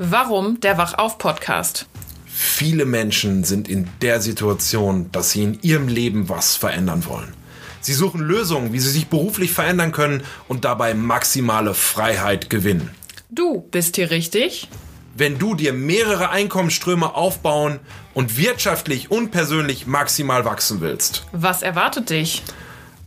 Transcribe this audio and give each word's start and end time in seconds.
Warum 0.00 0.60
der 0.60 0.78
Wachauf-Podcast? 0.78 1.86
Viele 2.24 2.84
Menschen 2.84 3.42
sind 3.42 3.68
in 3.68 3.88
der 4.00 4.20
Situation, 4.20 5.10
dass 5.10 5.32
sie 5.32 5.42
in 5.42 5.58
ihrem 5.62 5.88
Leben 5.88 6.28
was 6.28 6.54
verändern 6.54 7.04
wollen. 7.06 7.34
Sie 7.80 7.94
suchen 7.94 8.20
Lösungen, 8.20 8.72
wie 8.72 8.78
sie 8.78 8.90
sich 8.90 9.08
beruflich 9.08 9.50
verändern 9.50 9.90
können 9.90 10.22
und 10.46 10.64
dabei 10.64 10.94
maximale 10.94 11.74
Freiheit 11.74 12.48
gewinnen. 12.48 12.90
Du 13.28 13.62
bist 13.72 13.96
hier 13.96 14.12
richtig. 14.12 14.68
Wenn 15.16 15.36
du 15.36 15.56
dir 15.56 15.72
mehrere 15.72 16.30
Einkommensströme 16.30 17.16
aufbauen 17.16 17.80
und 18.14 18.38
wirtschaftlich 18.38 19.10
und 19.10 19.32
persönlich 19.32 19.88
maximal 19.88 20.44
wachsen 20.44 20.80
willst. 20.80 21.26
Was 21.32 21.62
erwartet 21.62 22.10
dich? 22.10 22.44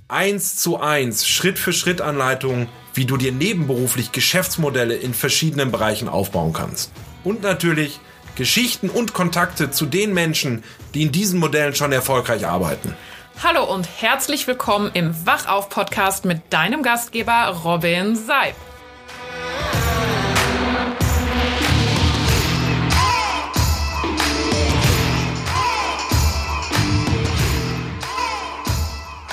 Eins 0.09 0.58
zu 0.58 0.77
eins, 0.77 1.26
Schritt 1.26 1.58
für 1.58 1.71
Schritt 1.71 2.02
Anleitungen, 2.02 2.67
wie 2.94 3.05
du 3.05 3.18
dir 3.18 3.31
nebenberuflich 3.31 4.12
Geschäftsmodelle 4.12 4.95
in 4.95 5.13
verschiedenen 5.13 5.72
Bereichen 5.72 6.09
aufbauen 6.09 6.54
kannst. 6.54 6.91
Und 7.23 7.41
natürlich 7.41 7.99
Geschichten 8.36 8.90
und 8.90 9.13
Kontakte 9.13 9.72
zu 9.72 9.86
den 9.86 10.13
Menschen, 10.13 10.63
die 10.94 11.04
in 11.04 11.12
diesen 11.12 11.40
Modellen 11.40 11.76
schon 11.76 11.91
erfolgreich 11.91 12.48
arbeiten. 12.48 12.96
Hallo 13.44 13.63
und 13.63 13.88
herzlich 13.99 14.48
willkommen 14.48 14.91
im 14.94 15.13
Wachauf-Podcast 15.26 16.26
mit 16.26 16.41
deinem 16.52 16.84
Gastgeber 16.84 17.62
Robin 17.63 18.16
Seib. 18.16 18.55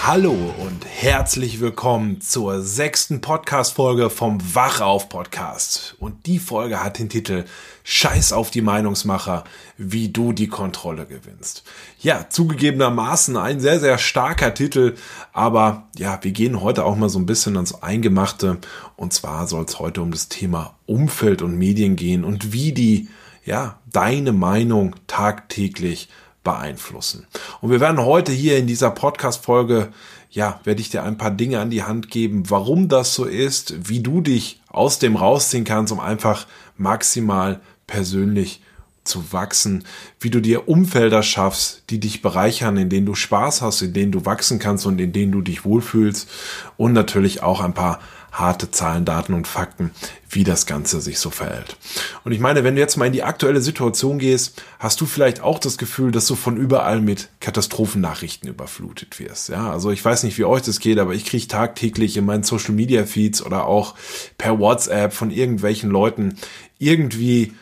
Hallo 0.09 0.55
und 0.59 0.68
herzlich 1.01 1.61
willkommen 1.61 2.21
zur 2.21 2.61
sechsten 2.61 3.21
Podcast-Folge 3.21 4.11
vom 4.11 4.41
Wachauf-Podcast. 4.53 5.95
Und 6.01 6.27
die 6.27 6.41
Folge 6.41 6.83
hat 6.83 6.99
den 6.99 7.09
Titel 7.09 7.45
Scheiß 7.85 8.33
auf 8.33 8.51
die 8.51 8.63
Meinungsmacher, 8.63 9.45
wie 9.77 10.09
du 10.09 10.33
die 10.33 10.49
Kontrolle 10.49 11.07
gewinnst. 11.07 11.63
Ja, 12.01 12.29
zugegebenermaßen 12.29 13.37
ein 13.37 13.61
sehr, 13.61 13.79
sehr 13.79 13.97
starker 13.97 14.55
Titel, 14.55 14.97
aber 15.33 15.87
ja, 15.97 16.19
wir 16.23 16.33
gehen 16.33 16.61
heute 16.63 16.85
auch 16.85 16.97
mal 16.97 17.09
so 17.09 17.21
ein 17.21 17.27
bisschen 17.27 17.55
ans 17.55 17.81
Eingemachte. 17.81 18.59
Und 18.97 19.13
zwar 19.13 19.47
soll 19.47 19.67
es 19.67 19.79
heute 19.79 20.03
um 20.03 20.11
das 20.11 20.29
Thema 20.29 20.75
Umfeld 20.87 21.43
und 21.43 21.57
Medien 21.57 21.95
gehen 21.95 22.25
und 22.25 22.53
wie 22.53 22.73
die, 22.73 23.09
ja, 23.45 23.79
deine 23.87 24.33
Meinung 24.33 24.97
tagtäglich 25.07 26.09
beeinflussen. 26.43 27.27
Und 27.61 27.71
wir 27.71 27.79
werden 27.79 28.05
heute 28.05 28.33
hier 28.33 28.59
in 28.59 28.67
dieser 28.67 28.91
Podcast-Folge, 28.91 29.93
ja, 30.31 30.61
werde 30.65 30.81
ich 30.81 30.91
dir 30.91 31.03
ein 31.03 31.19
paar 31.19 31.31
Dinge 31.31 31.61
an 31.61 31.71
die 31.71 31.83
Hand 31.83 32.11
geben, 32.11 32.51
warum 32.51 32.89
das 32.89 33.15
so 33.15 33.25
ist, 33.25 33.89
wie 33.89 34.01
du 34.01 34.21
dich 34.21 34.61
aus 34.69 34.99
dem 34.99 35.17
rausziehen 35.17 35.65
kannst, 35.65 35.93
um 35.93 36.01
einfach 36.01 36.47
maximal 36.77 37.61
persönlich 37.87 38.61
zu 39.05 39.33
wachsen, 39.33 39.85
wie 40.21 40.31
du 40.31 40.41
dir 40.41 40.69
Umfelder 40.69 41.23
schaffst, 41.23 41.85
die 41.91 41.99
dich 41.99 42.23
bereichern, 42.23 42.77
in 42.77 42.91
denen 42.91 43.07
du 43.07 43.15
Spaß 43.15 43.63
hast, 43.63 43.81
in 43.81 43.95
denen 43.95 44.13
du 44.13 44.27
wachsen 44.27 44.59
kannst 44.59 44.87
und 44.87 45.01
in 45.01 45.13
denen 45.13 45.33
du 45.33 45.41
dich 45.41 45.65
wohlfühlst 45.65 46.29
und 46.77 46.93
natürlich 46.93 47.43
auch 47.43 47.61
ein 47.61 47.73
paar 47.73 48.01
harte 48.33 48.71
Zahlen, 48.71 49.05
Daten 49.05 49.35
und 49.35 49.47
Fakten, 49.47 49.91
wie 50.31 50.45
das 50.45 50.67
Ganze 50.67 51.01
sich 51.01 51.19
so 51.19 51.31
verhält. 51.31 51.77
Und 52.25 52.33
ich 52.33 52.41
meine, 52.41 52.65
wenn 52.65 52.75
du 52.75 52.81
jetzt 52.81 52.97
mal 52.97 53.07
in 53.07 53.13
die 53.13 53.23
aktuelle 53.23 53.61
Situation 53.61 54.19
gehst, 54.19 54.63
hast 54.79 55.01
du 55.01 55.07
vielleicht 55.07 55.41
auch 55.41 55.59
das 55.59 55.79
Gefühl, 55.79 56.13
dass 56.13 56.27
du 56.27 56.35
von 56.35 56.57
überall 56.57 57.01
mit 57.01 57.29
Katastrophennachrichten 57.41 58.49
überflutet 58.49 59.19
wirst. 59.19 59.49
Ja, 59.49 59.71
also 59.71 59.91
ich 59.91 60.05
weiß 60.05 60.23
nicht, 60.25 60.39
wie 60.39 60.45
euch 60.45 60.63
das 60.63 60.81
geht, 60.81 60.99
aber 60.99 61.15
ich 61.15 61.25
kriege 61.25 61.49
tagtäglich 61.49 62.17
in 62.17 62.27
meinen 62.27 62.43
Social 62.43 62.75
Media 62.75 63.05
Feeds 63.07 63.45
oder 63.45 63.65
auch 63.65 63.95
per 64.37 64.59
WhatsApp 64.59 65.13
von 65.13 65.31
irgendwelchen 65.31 65.91
Leuten 65.91 66.37
irgendwie 66.79 67.55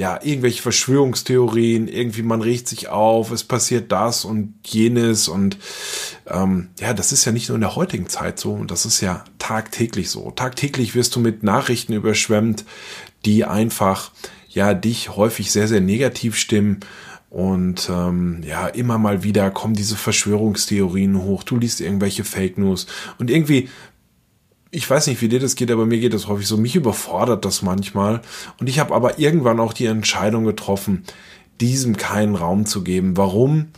ja, 0.00 0.18
irgendwelche 0.22 0.62
Verschwörungstheorien, 0.62 1.86
irgendwie 1.86 2.22
man 2.22 2.40
regt 2.40 2.66
sich 2.68 2.88
auf, 2.88 3.30
es 3.30 3.44
passiert 3.44 3.92
das 3.92 4.24
und 4.24 4.54
jenes 4.64 5.28
und 5.28 5.58
ähm, 6.26 6.70
ja, 6.80 6.94
das 6.94 7.12
ist 7.12 7.26
ja 7.26 7.32
nicht 7.32 7.50
nur 7.50 7.56
in 7.56 7.60
der 7.60 7.76
heutigen 7.76 8.08
Zeit 8.08 8.40
so, 8.40 8.64
das 8.64 8.86
ist 8.86 9.02
ja 9.02 9.24
tagtäglich 9.38 10.08
so. 10.08 10.30
Tagtäglich 10.30 10.94
wirst 10.94 11.14
du 11.16 11.20
mit 11.20 11.42
Nachrichten 11.42 11.92
überschwemmt, 11.92 12.64
die 13.26 13.44
einfach 13.44 14.12
ja 14.48 14.72
dich 14.72 15.16
häufig 15.16 15.52
sehr, 15.52 15.68
sehr 15.68 15.82
negativ 15.82 16.34
stimmen. 16.34 16.80
Und 17.28 17.88
ähm, 17.92 18.42
ja, 18.42 18.68
immer 18.68 18.96
mal 18.96 19.22
wieder 19.22 19.50
kommen 19.50 19.74
diese 19.74 19.96
Verschwörungstheorien 19.96 21.22
hoch. 21.22 21.44
Du 21.44 21.58
liest 21.58 21.82
irgendwelche 21.82 22.24
Fake 22.24 22.56
News. 22.56 22.86
Und 23.18 23.30
irgendwie 23.30 23.68
ich 24.70 24.88
weiß 24.88 25.08
nicht, 25.08 25.20
wie 25.20 25.28
dir 25.28 25.40
das 25.40 25.56
geht, 25.56 25.70
aber 25.70 25.86
mir 25.86 25.98
geht 25.98 26.14
das 26.14 26.28
häufig 26.28 26.46
so. 26.46 26.56
Mich 26.56 26.76
überfordert 26.76 27.44
das 27.44 27.62
manchmal. 27.62 28.22
Und 28.58 28.68
ich 28.68 28.78
habe 28.78 28.94
aber 28.94 29.18
irgendwann 29.18 29.60
auch 29.60 29.72
die 29.72 29.86
Entscheidung 29.86 30.44
getroffen, 30.44 31.04
diesem 31.60 31.96
keinen 31.96 32.36
Raum 32.36 32.66
zu 32.66 32.84
geben. 32.84 33.16
Warum? 33.16 33.68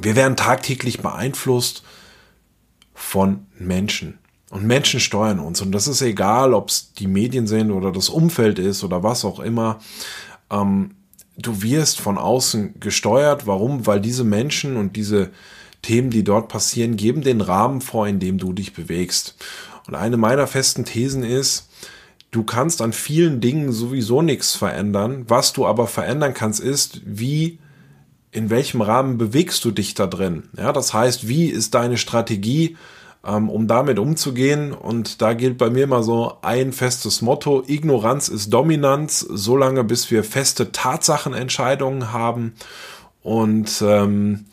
Wir 0.00 0.14
werden 0.14 0.36
tagtäglich 0.36 1.00
beeinflusst 1.00 1.82
von 2.94 3.46
Menschen. 3.58 4.18
Und 4.50 4.64
Menschen 4.64 5.00
steuern 5.00 5.40
uns. 5.40 5.60
Und 5.60 5.72
das 5.72 5.88
ist 5.88 6.02
egal, 6.02 6.54
ob 6.54 6.68
es 6.68 6.92
die 6.92 7.08
Medien 7.08 7.48
sind 7.48 7.72
oder 7.72 7.90
das 7.90 8.08
Umfeld 8.08 8.58
ist 8.60 8.84
oder 8.84 9.02
was 9.02 9.24
auch 9.24 9.40
immer. 9.40 9.80
Ähm, 10.50 10.92
du 11.36 11.62
wirst 11.62 12.00
von 12.00 12.16
außen 12.16 12.78
gesteuert. 12.78 13.46
Warum? 13.46 13.86
Weil 13.86 14.00
diese 14.00 14.22
Menschen 14.22 14.76
und 14.76 14.94
diese 14.94 15.30
Themen, 15.82 16.10
die 16.10 16.22
dort 16.22 16.48
passieren, 16.48 16.96
geben 16.96 17.22
den 17.22 17.40
Rahmen 17.40 17.80
vor, 17.80 18.06
in 18.06 18.20
dem 18.20 18.38
du 18.38 18.52
dich 18.52 18.72
bewegst. 18.72 19.34
Und 19.86 19.94
eine 19.94 20.16
meiner 20.16 20.46
festen 20.46 20.84
Thesen 20.84 21.22
ist, 21.22 21.68
du 22.30 22.42
kannst 22.42 22.82
an 22.82 22.92
vielen 22.92 23.40
Dingen 23.40 23.72
sowieso 23.72 24.22
nichts 24.22 24.54
verändern. 24.54 25.24
Was 25.28 25.52
du 25.52 25.66
aber 25.66 25.86
verändern 25.86 26.34
kannst, 26.34 26.60
ist, 26.60 27.00
wie, 27.04 27.58
in 28.32 28.50
welchem 28.50 28.80
Rahmen 28.80 29.16
bewegst 29.16 29.64
du 29.64 29.70
dich 29.70 29.94
da 29.94 30.06
drin? 30.06 30.48
Ja, 30.56 30.72
das 30.72 30.92
heißt, 30.92 31.28
wie 31.28 31.46
ist 31.46 31.74
deine 31.74 31.98
Strategie, 31.98 32.76
ähm, 33.24 33.48
um 33.48 33.68
damit 33.68 33.98
umzugehen? 33.98 34.72
Und 34.72 35.22
da 35.22 35.34
gilt 35.34 35.56
bei 35.56 35.70
mir 35.70 35.86
mal 35.86 36.02
so 36.02 36.38
ein 36.42 36.72
festes 36.72 37.22
Motto. 37.22 37.62
Ignoranz 37.66 38.28
ist 38.28 38.52
Dominanz, 38.52 39.20
solange 39.20 39.84
bis 39.84 40.10
wir 40.10 40.24
feste 40.24 40.72
Tatsachenentscheidungen 40.72 42.12
haben. 42.12 42.54
Und, 43.22 43.82
ähm, 43.86 44.46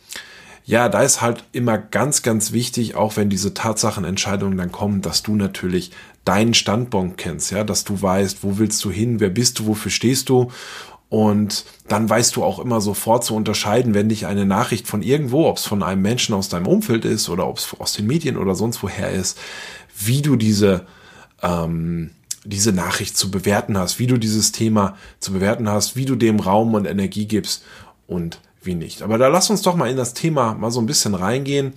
ja, 0.65 0.87
da 0.89 1.01
ist 1.01 1.21
halt 1.21 1.43
immer 1.51 1.77
ganz, 1.77 2.21
ganz 2.21 2.51
wichtig, 2.51 2.95
auch 2.95 3.17
wenn 3.17 3.29
diese 3.29 3.53
Tatsachenentscheidungen 3.53 4.57
dann 4.57 4.71
kommen, 4.71 5.01
dass 5.01 5.23
du 5.23 5.35
natürlich 5.35 5.91
deinen 6.23 6.53
Standpunkt 6.53 7.17
kennst, 7.17 7.51
ja, 7.51 7.63
dass 7.63 7.83
du 7.83 8.01
weißt, 8.01 8.43
wo 8.43 8.57
willst 8.57 8.83
du 8.85 8.91
hin, 8.91 9.19
wer 9.19 9.29
bist 9.29 9.59
du, 9.59 9.67
wofür 9.67 9.91
stehst 9.91 10.29
du? 10.29 10.51
Und 11.09 11.65
dann 11.87 12.09
weißt 12.09 12.35
du 12.35 12.43
auch 12.43 12.59
immer 12.59 12.81
sofort 12.81 13.23
zu 13.23 13.35
unterscheiden, 13.35 13.93
wenn 13.93 14.09
dich 14.09 14.25
eine 14.25 14.45
Nachricht 14.45 14.87
von 14.87 15.03
irgendwo, 15.03 15.47
ob 15.47 15.57
es 15.57 15.65
von 15.65 15.83
einem 15.83 16.01
Menschen 16.01 16.33
aus 16.33 16.49
deinem 16.49 16.65
Umfeld 16.65 17.05
ist 17.05 17.29
oder 17.29 17.45
ob 17.47 17.57
es 17.59 17.75
aus 17.77 17.93
den 17.93 18.07
Medien 18.07 18.37
oder 18.37 18.55
sonst 18.55 18.81
woher 18.81 19.11
ist, 19.11 19.37
wie 19.99 20.23
du 20.23 20.37
diese 20.37 20.87
ähm, 21.43 22.09
diese 22.45 22.73
Nachricht 22.73 23.15
zu 23.17 23.31
bewerten 23.31 23.77
hast, 23.77 23.99
wie 23.99 24.07
du 24.07 24.17
dieses 24.17 24.51
Thema 24.51 24.97
zu 25.19 25.33
bewerten 25.33 25.69
hast, 25.69 25.95
wie 25.95 26.05
du 26.05 26.15
dem 26.15 26.39
Raum 26.39 26.73
und 26.73 26.85
Energie 26.85 27.25
gibst. 27.25 27.63
Und 28.07 28.39
wie 28.65 28.75
nicht. 28.75 29.01
Aber 29.01 29.17
da 29.17 29.27
lass 29.27 29.49
uns 29.49 29.61
doch 29.61 29.75
mal 29.75 29.89
in 29.89 29.97
das 29.97 30.13
Thema 30.13 30.53
mal 30.53 30.71
so 30.71 30.79
ein 30.79 30.85
bisschen 30.85 31.15
reingehen. 31.15 31.73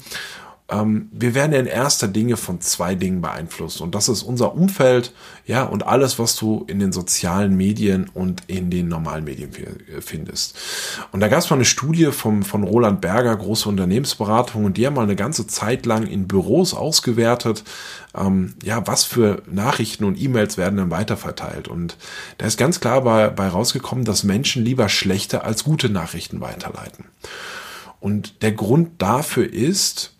Ähm, 0.69 1.09
wir 1.13 1.35
werden 1.35 1.53
in 1.53 1.67
erster 1.67 2.09
Dinge 2.09 2.37
von 2.37 2.61
zwei 2.61 2.97
Dingen 2.97 3.21
beeinflusst 3.21 3.81
und 3.81 3.95
das 3.95 4.09
ist 4.09 4.23
unser 4.23 4.55
Umfeld, 4.55 5.13
ja, 5.47 5.63
und 5.63 5.87
alles, 5.87 6.19
was 6.19 6.35
du 6.35 6.65
in 6.67 6.81
den 6.81 6.93
sozialen 6.93 7.57
Medien 7.57 8.11
und 8.13 8.43
in 8.49 8.69
den 8.69 8.89
normalen 8.89 9.25
Medien 9.25 9.51
findest. 10.01 10.59
Und 11.13 11.21
da 11.21 11.29
gab 11.29 11.39
es 11.39 11.51
mal 11.51 11.57
eine 11.57 11.65
Studie 11.65 12.07
vom, 12.07 12.43
von 12.43 12.65
Roland 12.65 13.01
Berger, 13.01 13.37
große 13.37 13.69
Unternehmensberatung, 13.69 14.65
und 14.65 14.77
die 14.77 14.87
haben 14.87 14.95
mal 14.95 15.03
eine 15.03 15.15
ganze 15.15 15.47
Zeit 15.47 15.87
lang 15.87 16.07
in 16.07 16.27
Büros 16.27 16.75
ausgewertet, 16.75 17.63
ähm, 18.17 18.55
ja, 18.65 18.85
was 18.89 19.05
für 19.05 19.43
Nachrichten 19.49 20.05
und 20.05 20.21
E-Mails 20.21 20.57
werden 20.57 20.79
dann 20.79 20.91
weiterverteilt. 20.91 21.69
Und 21.69 21.97
da 22.39 22.47
ist 22.47 22.57
ganz 22.57 22.81
klar 22.81 23.03
bei, 23.03 23.29
bei 23.29 23.47
rausgekommen, 23.47 24.05
dass 24.05 24.25
Menschen 24.25 24.65
lieber 24.65 24.89
schlechte 24.89 25.45
als 25.45 25.63
gute 25.63 25.91
Nachrichten 25.91 26.41
weiterleiten. 26.41 27.05
Und 28.01 28.43
der 28.43 28.53
Grund 28.53 29.01
dafür 29.01 29.53
ist, 29.53 30.16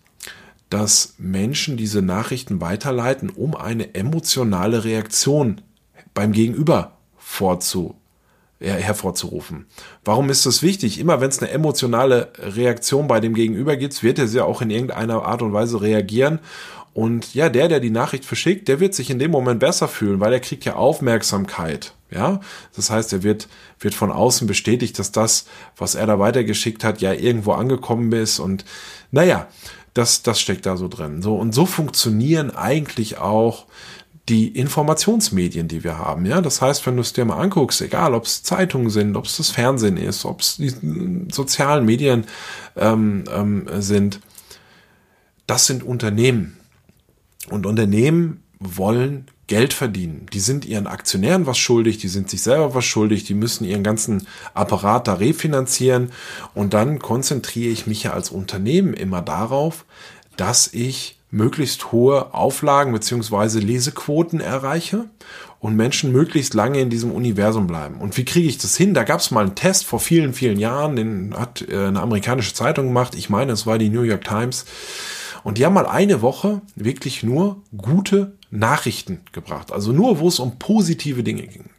dass 0.69 1.15
Menschen 1.17 1.77
diese 1.77 2.01
Nachrichten 2.01 2.59
weiterleiten, 2.61 3.29
um 3.29 3.55
eine 3.55 3.95
emotionale 3.95 4.83
Reaktion 4.83 5.61
beim 6.13 6.31
Gegenüber 6.31 6.97
vorzu, 7.17 7.95
äh, 8.59 8.71
hervorzurufen. 8.71 9.67
Warum 10.03 10.29
ist 10.29 10.45
das 10.45 10.63
wichtig? 10.63 10.99
Immer 10.99 11.21
wenn 11.21 11.29
es 11.29 11.39
eine 11.39 11.51
emotionale 11.51 12.33
Reaktion 12.37 13.07
bei 13.07 13.19
dem 13.19 13.33
Gegenüber 13.33 13.77
gibt, 13.77 14.01
wird 14.03 14.19
er 14.19 14.25
ja 14.25 14.43
auch 14.43 14.61
in 14.61 14.69
irgendeiner 14.69 15.23
Art 15.23 15.41
und 15.41 15.53
Weise 15.53 15.81
reagieren. 15.81 16.39
Und 16.93 17.35
ja, 17.35 17.49
der, 17.49 17.67
der 17.67 17.79
die 17.79 17.91
Nachricht 17.91 18.25
verschickt, 18.25 18.67
der 18.67 18.79
wird 18.79 18.95
sich 18.95 19.11
in 19.11 19.19
dem 19.19 19.29
Moment 19.29 19.59
besser 19.59 19.87
fühlen, 19.87 20.19
weil 20.19 20.33
er 20.33 20.39
kriegt 20.39 20.65
ja 20.65 20.75
Aufmerksamkeit. 20.75 21.93
Ja, 22.09 22.39
das 22.75 22.89
heißt, 22.89 23.13
er 23.13 23.21
wird, 23.21 23.47
wird 23.79 23.93
von 23.93 24.11
außen 24.11 24.47
bestätigt, 24.47 24.97
dass 24.97 25.11
das, 25.11 25.45
was 25.75 25.93
er 25.93 26.07
da 26.07 26.17
weitergeschickt 26.17 26.83
hat, 26.83 27.01
ja 27.01 27.13
irgendwo 27.13 27.51
angekommen 27.51 28.11
ist. 28.13 28.39
Und 28.39 28.65
naja, 29.11 29.47
das, 29.97 30.21
das 30.21 30.39
steckt 30.39 30.65
da 30.65 30.77
so 30.77 30.87
drin. 30.87 31.21
So, 31.21 31.35
und 31.35 31.53
so 31.53 31.65
funktionieren 31.65 32.55
eigentlich 32.55 33.17
auch 33.17 33.65
die 34.29 34.49
Informationsmedien, 34.49 35.67
die 35.67 35.83
wir 35.83 35.97
haben. 35.97 36.25
Ja, 36.25 36.41
das 36.41 36.61
heißt, 36.61 36.85
wenn 36.85 36.95
du 36.95 37.01
es 37.01 37.13
dir 37.13 37.25
mal 37.25 37.37
anguckst, 37.37 37.81
egal 37.81 38.13
ob 38.13 38.25
es 38.25 38.43
Zeitungen 38.43 38.89
sind, 38.89 39.15
ob 39.15 39.25
es 39.25 39.37
das 39.37 39.49
Fernsehen 39.49 39.97
ist, 39.97 40.25
ob 40.25 40.41
es 40.41 40.57
die 40.57 40.73
sozialen 41.31 41.85
Medien 41.85 42.25
ähm, 42.75 43.23
ähm, 43.33 43.67
sind, 43.79 44.19
das 45.47 45.65
sind 45.65 45.81
Unternehmen. 45.81 46.57
Und 47.49 47.65
Unternehmen 47.65 48.43
wollen 48.59 49.27
Geld 49.47 49.73
verdienen. 49.73 50.25
Die 50.33 50.41
sind 50.41 50.65
ihren 50.65 50.87
Aktionären 50.87 51.45
was 51.45 51.57
schuldig, 51.57 51.97
die 51.97 52.09
sind 52.09 52.29
sich 52.29 52.41
selber 52.41 52.75
was 52.75 52.85
schuldig, 52.85 53.23
die 53.23 53.33
müssen 53.33 53.63
ihren 53.63 53.83
ganzen 53.83 54.27
Apparat 54.53 55.07
da 55.07 55.15
refinanzieren. 55.15 56.11
Und 56.53 56.73
dann 56.73 56.99
konzentriere 56.99 57.71
ich 57.71 57.87
mich 57.87 58.03
ja 58.03 58.13
als 58.13 58.29
Unternehmen 58.29 58.93
immer 58.93 59.21
darauf, 59.21 59.85
dass 60.35 60.67
ich 60.73 61.17
möglichst 61.31 61.91
hohe 61.91 62.33
Auflagen 62.33 62.93
beziehungsweise 62.93 63.59
Lesequoten 63.59 64.39
erreiche 64.39 65.05
und 65.59 65.75
Menschen 65.75 66.11
möglichst 66.11 66.53
lange 66.53 66.79
in 66.79 66.89
diesem 66.89 67.11
Universum 67.11 67.67
bleiben. 67.67 67.99
Und 67.99 68.15
wie 68.17 68.25
kriege 68.25 68.47
ich 68.47 68.57
das 68.57 68.77
hin? 68.77 68.93
Da 68.93 69.03
gab 69.03 69.19
es 69.19 69.31
mal 69.31 69.45
einen 69.45 69.55
Test 69.55 69.85
vor 69.85 69.99
vielen, 69.99 70.33
vielen 70.33 70.59
Jahren, 70.59 70.95
den 70.95 71.35
hat 71.37 71.65
äh, 71.67 71.87
eine 71.87 72.01
amerikanische 72.01 72.53
Zeitung 72.53 72.87
gemacht. 72.87 73.15
Ich 73.15 73.29
meine, 73.29 73.53
es 73.53 73.65
war 73.65 73.77
die 73.77 73.89
New 73.89 74.03
York 74.03 74.23
Times. 74.23 74.65
Und 75.43 75.57
die 75.57 75.65
haben 75.65 75.73
mal 75.73 75.87
eine 75.87 76.21
Woche 76.21 76.61
wirklich 76.75 77.23
nur 77.23 77.61
gute 77.75 78.36
Nachrichten 78.49 79.21
gebracht. 79.31 79.71
Also 79.71 79.91
nur, 79.91 80.19
wo 80.19 80.27
es 80.27 80.39
um 80.39 80.57
positive 80.59 81.23
Dinge 81.23 81.47
ging. 81.47 81.69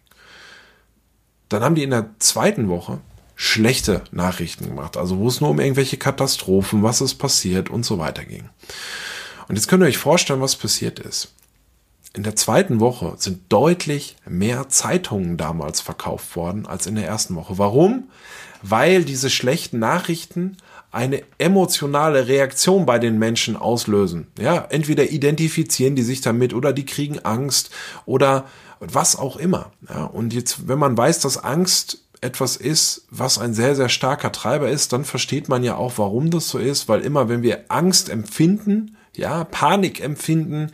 Dann 1.49 1.63
haben 1.63 1.75
die 1.75 1.83
in 1.83 1.91
der 1.91 2.11
zweiten 2.19 2.69
Woche 2.69 3.01
schlechte 3.35 4.03
Nachrichten 4.11 4.67
gemacht. 4.67 4.97
Also 4.97 5.19
wo 5.19 5.29
es 5.29 5.41
nur 5.41 5.51
um 5.51 5.61
irgendwelche 5.61 5.97
Katastrophen, 5.97 6.83
was 6.83 7.01
ist 7.01 7.15
passiert 7.15 7.71
und 7.71 7.85
so 7.85 7.99
weiter 7.99 8.25
ging. 8.25 8.49
Und 9.49 9.57
jetzt 9.57 9.69
könnt 9.69 9.83
ihr 9.83 9.87
euch 9.87 9.99
vorstellen, 9.99 10.41
was 10.41 10.57
passiert 10.57 10.99
ist. 10.99 11.33
In 12.15 12.23
der 12.23 12.37
zweiten 12.37 12.81
Woche 12.81 13.15
sind 13.19 13.43
deutlich 13.49 14.17
mehr 14.27 14.69
Zeitungen 14.69 15.37
damals 15.37 15.81
verkauft 15.81 16.37
worden 16.37 16.67
als 16.67 16.87
in 16.87 16.97
der 16.97 17.07
ersten 17.07 17.37
Woche. 17.37 17.59
Warum? 17.59 18.11
Weil 18.63 19.05
diese 19.05 19.31
schlechten 19.31 19.79
Nachrichten 19.79 20.57
eine 20.91 21.23
emotionale 21.39 22.29
Reaktion 22.29 22.87
bei 22.87 22.99
den 22.99 23.19
Menschen 23.19 23.57
auslösen. 23.57 24.29
Ja, 24.39 24.67
entweder 24.71 25.11
identifizieren 25.11 25.97
die 25.97 26.03
sich 26.03 26.21
damit 26.21 26.55
oder 26.55 26.73
die 26.73 26.87
kriegen 26.87 27.19
Angst 27.21 27.71
oder 28.07 28.47
was 28.81 29.17
auch 29.17 29.37
immer. 29.37 29.73
Ja, 29.89 30.05
und 30.05 30.33
jetzt, 30.33 30.69
wenn 30.69 30.79
man 30.79 30.97
weiß, 30.97 31.21
dass 31.21 31.43
Angst 31.43 32.05
etwas 32.21 32.57
ist, 32.57 33.07
was 33.11 33.39
ein 33.39 33.55
sehr, 33.55 33.77
sehr 33.77 33.89
starker 33.89 34.33
Treiber 34.33 34.69
ist, 34.69 34.93
dann 34.93 35.05
versteht 35.05 35.49
man 35.49 35.63
ja 35.63 35.77
auch, 35.77 35.95
warum 35.97 36.31
das 36.31 36.49
so 36.49 36.59
ist, 36.59 36.89
weil 36.89 37.03
immer, 37.03 37.29
wenn 37.29 37.43
wir 37.43 37.67
Angst 37.69 38.09
empfinden, 38.09 38.97
ja, 39.15 39.45
Panik 39.45 40.01
empfinden, 40.01 40.73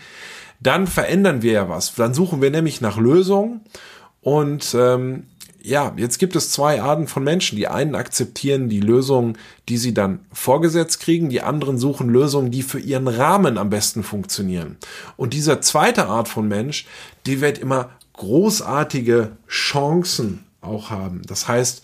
dann 0.61 0.87
verändern 0.87 1.43
wir 1.43 1.53
ja 1.53 1.69
was. 1.69 1.95
Dann 1.95 2.15
suchen 2.15 2.41
wir 2.41 2.51
nämlich 2.51 2.81
nach 2.81 2.97
Lösungen 2.97 3.61
und 4.21 4.75
ähm, 4.79 5.27
ja, 5.65 5.95
jetzt 5.97 6.19
gibt 6.19 6.37
es 6.37 6.51
zwei 6.51 6.83
Arten 6.83 7.09
von 7.09 7.25
Menschen. 7.25 7.57
Die 7.57 7.69
einen 7.69 7.95
akzeptieren 7.95 8.69
die 8.69 8.81
Lösungen, 8.81 9.39
die 9.71 9.79
sie 9.79 9.95
dann 9.95 10.21
vorgesetzt 10.31 11.01
kriegen, 11.01 11.31
die 11.31 11.41
anderen 11.41 11.79
suchen 11.79 12.11
Lösungen, 12.11 12.51
die 12.51 12.63
für 12.63 12.79
ihren 12.79 13.09
Rahmen 13.09 13.57
am 13.57 13.71
besten 13.71 14.03
funktionieren. 14.03 14.77
Und 15.17 15.33
dieser 15.33 15.63
zweite 15.63 16.07
Art 16.07 16.29
von 16.29 16.47
Mensch, 16.47 16.87
die 17.25 17.41
wird 17.41 17.57
immer 17.57 17.89
großartige 18.13 19.39
Chancen 19.49 20.45
auch 20.61 20.91
haben. 20.91 21.23
Das 21.27 21.49
heißt, 21.49 21.83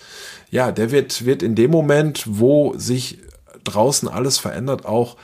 ja, 0.51 0.73
der 0.73 0.91
wird, 0.91 1.25
wird 1.25 1.43
in 1.43 1.55
dem 1.55 1.71
Moment, 1.71 2.25
wo 2.27 2.75
sich 2.77 3.19
draußen 3.65 4.09
alles 4.09 4.37
verändert, 4.37 4.85
auch 4.85 5.17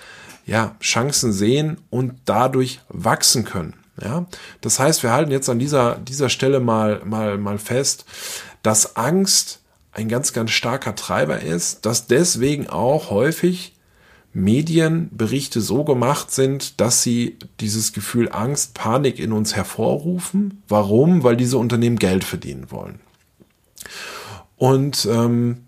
ja, 0.47 0.77
Chancen 0.81 1.31
sehen 1.31 1.77
und 1.91 2.15
dadurch 2.25 2.81
wachsen 2.89 3.45
können. 3.45 3.75
Ja, 4.03 4.27
das 4.61 4.79
heißt, 4.79 5.03
wir 5.03 5.13
halten 5.13 5.31
jetzt 5.31 5.49
an 5.49 5.59
dieser, 5.59 5.97
dieser 5.97 6.29
Stelle 6.29 6.61
mal, 6.61 7.01
mal, 7.05 7.39
mal 7.39 7.59
fest, 7.59 8.05
dass 8.63 8.97
Angst 8.97 9.61
ein 9.93 10.09
ganz, 10.09 10.33
ganz 10.35 10.51
starker 10.51 10.95
Treiber 10.95 11.41
ist, 11.41 11.87
dass 11.87 12.07
deswegen 12.07 12.69
auch 12.69 13.11
häufig 13.11 13.75
Medienberichte 14.35 15.63
so 15.63 15.83
gemacht 15.85 16.31
sind, 16.31 16.79
dass 16.79 17.03
sie 17.03 17.39
dieses 17.61 17.95
Gefühl 17.95 18.29
Angst, 18.31 18.75
Panik 18.75 19.19
in 19.19 19.33
uns 19.33 19.57
hervorrufen. 19.57 20.63
Warum? 20.69 21.23
Weil 21.23 21.37
diese 21.37 21.57
Unternehmen 21.57 21.99
Geld 21.99 22.23
verdienen 22.23 22.71
wollen. 22.71 23.01
Und 24.57 25.07
ähm, 25.11 25.66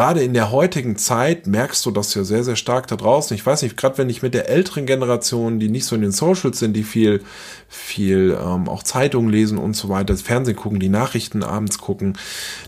gerade 0.00 0.22
in 0.22 0.32
der 0.32 0.50
heutigen 0.50 0.96
Zeit 0.96 1.46
merkst 1.46 1.84
du 1.84 1.90
das 1.90 2.14
ja 2.14 2.24
sehr, 2.24 2.42
sehr 2.42 2.56
stark 2.56 2.86
da 2.86 2.96
draußen. 2.96 3.34
Ich 3.34 3.44
weiß 3.44 3.60
nicht, 3.60 3.76
gerade 3.76 3.98
wenn 3.98 4.08
ich 4.08 4.22
mit 4.22 4.32
der 4.32 4.48
älteren 4.48 4.86
Generation, 4.86 5.60
die 5.60 5.68
nicht 5.68 5.84
so 5.84 5.94
in 5.94 6.00
den 6.00 6.10
Socials 6.10 6.58
sind, 6.58 6.72
die 6.72 6.84
viel, 6.84 7.22
viel 7.68 8.34
ähm, 8.42 8.66
auch 8.66 8.82
Zeitungen 8.82 9.28
lesen 9.30 9.58
und 9.58 9.76
so 9.76 9.90
weiter, 9.90 10.16
Fernsehen 10.16 10.56
gucken, 10.56 10.80
die 10.80 10.88
Nachrichten 10.88 11.42
abends 11.42 11.76
gucken, 11.76 12.16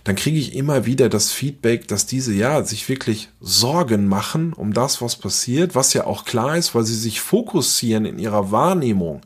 dann 0.05 0.15
kriege 0.15 0.39
ich 0.39 0.55
immer 0.55 0.85
wieder 0.85 1.09
das 1.09 1.33
Feedback, 1.33 1.89
dass 1.89 2.05
diese 2.05 2.35
ja 2.35 2.65
sich 2.65 2.87
wirklich 2.91 3.31
Sorgen 3.41 4.09
machen 4.09 4.53
um 4.53 4.75
das, 4.75 5.01
was 5.01 5.17
passiert, 5.17 5.75
was 5.75 5.95
ja 5.95 6.07
auch 6.07 6.27
klar 6.27 6.59
ist, 6.59 6.75
weil 6.75 6.85
sie 6.85 6.95
sich 6.95 7.23
fokussieren 7.23 8.05
in 8.05 8.19
ihrer 8.19 8.51
Wahrnehmung 8.51 9.23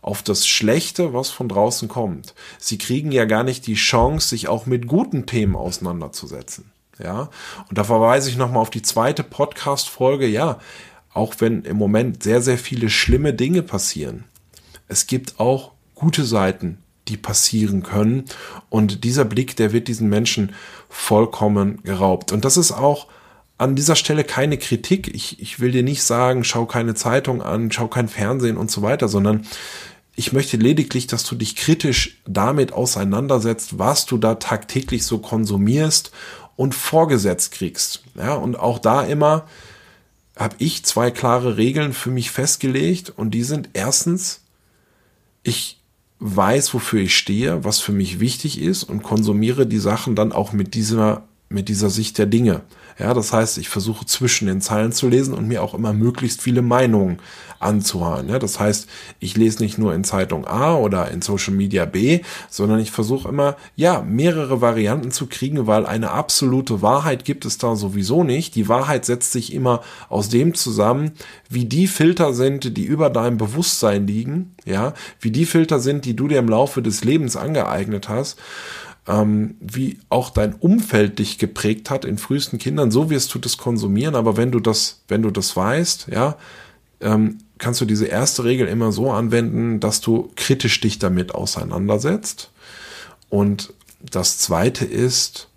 auf 0.00 0.22
das 0.22 0.46
Schlechte, 0.46 1.12
was 1.12 1.30
von 1.30 1.48
draußen 1.48 1.88
kommt. 1.88 2.36
Sie 2.58 2.78
kriegen 2.78 3.10
ja 3.10 3.24
gar 3.24 3.42
nicht 3.42 3.66
die 3.66 3.74
Chance, 3.74 4.28
sich 4.28 4.46
auch 4.46 4.66
mit 4.66 4.86
guten 4.86 5.26
Themen 5.26 5.56
auseinanderzusetzen. 5.56 6.71
Ja, 7.02 7.30
und 7.68 7.78
da 7.78 7.84
verweise 7.84 8.30
ich 8.30 8.36
nochmal 8.36 8.62
auf 8.62 8.70
die 8.70 8.82
zweite 8.82 9.22
Podcast-Folge. 9.22 10.26
Ja, 10.26 10.58
auch 11.12 11.34
wenn 11.38 11.62
im 11.62 11.76
Moment 11.76 12.22
sehr, 12.22 12.40
sehr 12.40 12.58
viele 12.58 12.90
schlimme 12.90 13.34
Dinge 13.34 13.62
passieren, 13.62 14.24
es 14.88 15.06
gibt 15.06 15.40
auch 15.40 15.72
gute 15.94 16.24
Seiten, 16.24 16.78
die 17.08 17.16
passieren 17.16 17.82
können. 17.82 18.24
Und 18.68 19.04
dieser 19.04 19.24
Blick, 19.24 19.56
der 19.56 19.72
wird 19.72 19.88
diesen 19.88 20.08
Menschen 20.08 20.52
vollkommen 20.88 21.82
geraubt. 21.82 22.32
Und 22.32 22.44
das 22.44 22.56
ist 22.56 22.72
auch 22.72 23.08
an 23.58 23.76
dieser 23.76 23.96
Stelle 23.96 24.24
keine 24.24 24.58
Kritik. 24.58 25.14
Ich, 25.14 25.40
ich 25.40 25.60
will 25.60 25.72
dir 25.72 25.82
nicht 25.82 26.02
sagen, 26.02 26.44
schau 26.44 26.66
keine 26.66 26.94
Zeitung 26.94 27.42
an, 27.42 27.70
schau 27.72 27.88
kein 27.88 28.08
Fernsehen 28.08 28.56
und 28.56 28.70
so 28.70 28.82
weiter, 28.82 29.08
sondern 29.08 29.46
ich 30.14 30.32
möchte 30.32 30.56
lediglich, 30.56 31.06
dass 31.06 31.24
du 31.24 31.34
dich 31.34 31.56
kritisch 31.56 32.20
damit 32.26 32.72
auseinandersetzt, 32.72 33.78
was 33.78 34.04
du 34.04 34.18
da 34.18 34.34
tagtäglich 34.34 35.06
so 35.06 35.18
konsumierst 35.18 36.12
und 36.56 36.74
vorgesetzt 36.74 37.52
kriegst. 37.52 38.04
Ja, 38.14 38.34
und 38.34 38.58
auch 38.58 38.78
da 38.78 39.02
immer 39.02 39.46
habe 40.36 40.56
ich 40.58 40.84
zwei 40.84 41.10
klare 41.10 41.56
Regeln 41.56 41.92
für 41.92 42.10
mich 42.10 42.30
festgelegt 42.30 43.10
und 43.10 43.32
die 43.32 43.42
sind 43.42 43.70
erstens, 43.74 44.40
ich 45.42 45.80
weiß, 46.20 46.72
wofür 46.72 47.00
ich 47.00 47.16
stehe, 47.16 47.64
was 47.64 47.80
für 47.80 47.92
mich 47.92 48.20
wichtig 48.20 48.60
ist 48.60 48.84
und 48.84 49.02
konsumiere 49.02 49.66
die 49.66 49.78
Sachen 49.78 50.14
dann 50.14 50.32
auch 50.32 50.52
mit 50.52 50.74
dieser, 50.74 51.24
mit 51.48 51.68
dieser 51.68 51.90
Sicht 51.90 52.18
der 52.18 52.26
Dinge. 52.26 52.62
Ja, 52.98 53.14
das 53.14 53.32
heißt, 53.32 53.58
ich 53.58 53.68
versuche 53.68 54.06
zwischen 54.06 54.46
den 54.46 54.60
Zeilen 54.60 54.92
zu 54.92 55.08
lesen 55.08 55.34
und 55.34 55.48
mir 55.48 55.62
auch 55.62 55.74
immer 55.74 55.92
möglichst 55.92 56.42
viele 56.42 56.62
Meinungen 56.62 57.18
anzuhören. 57.62 58.28
Ja, 58.28 58.38
das 58.38 58.60
heißt, 58.60 58.88
ich 59.20 59.36
lese 59.36 59.62
nicht 59.62 59.78
nur 59.78 59.94
in 59.94 60.04
Zeitung 60.04 60.46
A 60.46 60.74
oder 60.74 61.10
in 61.10 61.22
Social 61.22 61.54
Media 61.54 61.84
B, 61.84 62.20
sondern 62.50 62.80
ich 62.80 62.90
versuche 62.90 63.28
immer, 63.28 63.56
ja, 63.76 64.02
mehrere 64.02 64.60
Varianten 64.60 65.10
zu 65.10 65.26
kriegen, 65.26 65.66
weil 65.66 65.86
eine 65.86 66.10
absolute 66.10 66.82
Wahrheit 66.82 67.24
gibt 67.24 67.44
es 67.44 67.58
da 67.58 67.76
sowieso 67.76 68.24
nicht. 68.24 68.54
Die 68.56 68.68
Wahrheit 68.68 69.04
setzt 69.04 69.32
sich 69.32 69.52
immer 69.52 69.82
aus 70.08 70.28
dem 70.28 70.54
zusammen, 70.54 71.12
wie 71.48 71.64
die 71.64 71.86
Filter 71.86 72.34
sind, 72.34 72.76
die 72.76 72.84
über 72.84 73.10
deinem 73.10 73.38
Bewusstsein 73.38 74.06
liegen, 74.06 74.54
ja, 74.64 74.94
wie 75.20 75.30
die 75.30 75.46
Filter 75.46 75.80
sind, 75.80 76.04
die 76.04 76.16
du 76.16 76.28
dir 76.28 76.38
im 76.38 76.48
Laufe 76.48 76.82
des 76.82 77.04
Lebens 77.04 77.36
angeeignet 77.36 78.08
hast 78.08 78.38
ähm, 79.06 79.56
wie 79.60 79.98
auch 80.08 80.30
dein 80.30 80.54
Umfeld 80.54 81.18
dich 81.18 81.38
geprägt 81.38 81.90
hat 81.90 82.04
in 82.04 82.18
frühesten 82.18 82.58
Kindern, 82.58 82.90
so 82.90 83.10
wirst 83.10 83.34
du 83.34 83.38
das 83.38 83.56
konsumieren, 83.56 84.14
aber 84.14 84.36
wenn 84.36 84.52
du 84.52 84.60
das, 84.60 85.02
wenn 85.08 85.22
du 85.22 85.30
das 85.30 85.56
weißt, 85.56 86.08
ja, 86.12 86.36
ähm, 87.00 87.38
kannst 87.58 87.80
du 87.80 87.84
diese 87.84 88.06
erste 88.06 88.44
Regel 88.44 88.68
immer 88.68 88.92
so 88.92 89.10
anwenden, 89.10 89.80
dass 89.80 90.00
du 90.00 90.30
kritisch 90.36 90.80
dich 90.80 90.98
damit 90.98 91.34
auseinandersetzt. 91.34 92.50
Und 93.28 93.72
das 94.00 94.38
zweite 94.38 94.84
ist, 94.84 95.48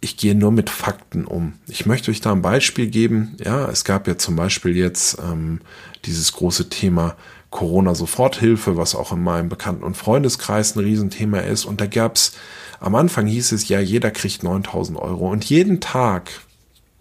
ich 0.00 0.16
gehe 0.16 0.34
nur 0.34 0.50
mit 0.50 0.70
Fakten 0.70 1.24
um. 1.24 1.54
Ich 1.68 1.86
möchte 1.86 2.10
euch 2.10 2.20
da 2.20 2.32
ein 2.32 2.42
Beispiel 2.42 2.88
geben. 2.88 3.36
Ja, 3.44 3.68
es 3.68 3.84
gab 3.84 4.08
ja 4.08 4.18
zum 4.18 4.34
Beispiel 4.34 4.76
jetzt 4.76 5.18
ähm, 5.20 5.60
dieses 6.04 6.32
große 6.32 6.68
Thema 6.68 7.16
Corona-Soforthilfe, 7.52 8.76
was 8.76 8.96
auch 8.96 9.12
in 9.12 9.22
meinem 9.22 9.48
Bekannten- 9.48 9.84
und 9.84 9.96
Freundeskreis 9.96 10.74
ein 10.74 10.80
Riesenthema 10.80 11.38
ist. 11.38 11.64
Und 11.64 11.80
da 11.80 11.86
gab's 11.86 12.32
am 12.80 12.96
Anfang 12.96 13.28
hieß 13.28 13.52
es 13.52 13.68
ja, 13.68 13.78
jeder 13.78 14.10
kriegt 14.10 14.42
9000 14.42 14.98
Euro. 14.98 15.30
Und 15.30 15.44
jeden 15.44 15.80
Tag, 15.80 16.30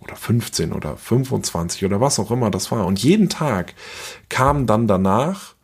oder 0.01 0.15
15 0.15 0.74
oder 0.74 0.96
25 0.96 1.86
oder 1.86 2.00
was 2.00 2.20
auch 2.20 2.29
immer 2.29 2.51
das 2.51 2.72
war, 2.72 2.86
und 2.86 3.01
jeden 3.01 3.29
Tag 3.29 3.74
kam 4.29 4.67
dann 4.67 4.88
danach 4.88 5.55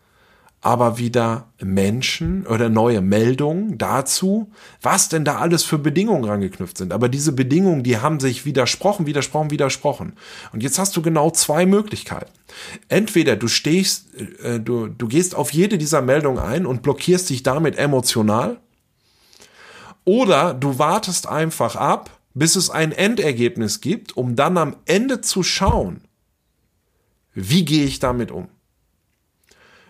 aber 0.61 0.97
wieder 0.97 1.53
Menschen 1.61 2.45
oder 2.47 2.69
neue 2.69 3.01
Meldungen 3.01 3.77
dazu, 3.77 4.51
was 4.81 5.07
denn 5.07 5.23
da 5.23 5.37
alles 5.37 5.63
für 5.63 5.77
Bedingungen 5.77 6.25
rangeknüpft 6.25 6.77
sind. 6.77 6.91
Aber 6.91 7.09
diese 7.09 7.31
Bedingungen, 7.31 7.83
die 7.83 7.99
haben 7.99 8.19
sich 8.19 8.45
widersprochen, 8.45 9.05
widersprochen, 9.05 9.51
widersprochen. 9.51 10.13
Und 10.51 10.63
jetzt 10.63 10.79
hast 10.79 10.97
du 10.97 11.01
genau 11.01 11.29
zwei 11.29 11.65
Möglichkeiten. 11.65 12.31
Entweder 12.89 13.35
du 13.35 13.47
stehst, 13.47 14.07
äh, 14.43 14.59
du, 14.59 14.87
du 14.87 15.07
gehst 15.07 15.35
auf 15.35 15.53
jede 15.53 15.77
dieser 15.77 16.01
Meldungen 16.01 16.39
ein 16.39 16.65
und 16.65 16.81
blockierst 16.81 17.29
dich 17.29 17.43
damit 17.43 17.77
emotional, 17.77 18.59
oder 20.07 20.53
du 20.53 20.79
wartest 20.79 21.27
einfach 21.27 21.75
ab, 21.75 22.21
bis 22.33 22.55
es 22.55 22.69
ein 22.69 22.93
Endergebnis 22.93 23.81
gibt, 23.81 24.15
um 24.15 24.37
dann 24.37 24.57
am 24.57 24.77
Ende 24.85 25.19
zu 25.19 25.43
schauen, 25.43 25.99
wie 27.33 27.65
gehe 27.65 27.83
ich 27.83 27.99
damit 27.99 28.31
um. 28.31 28.47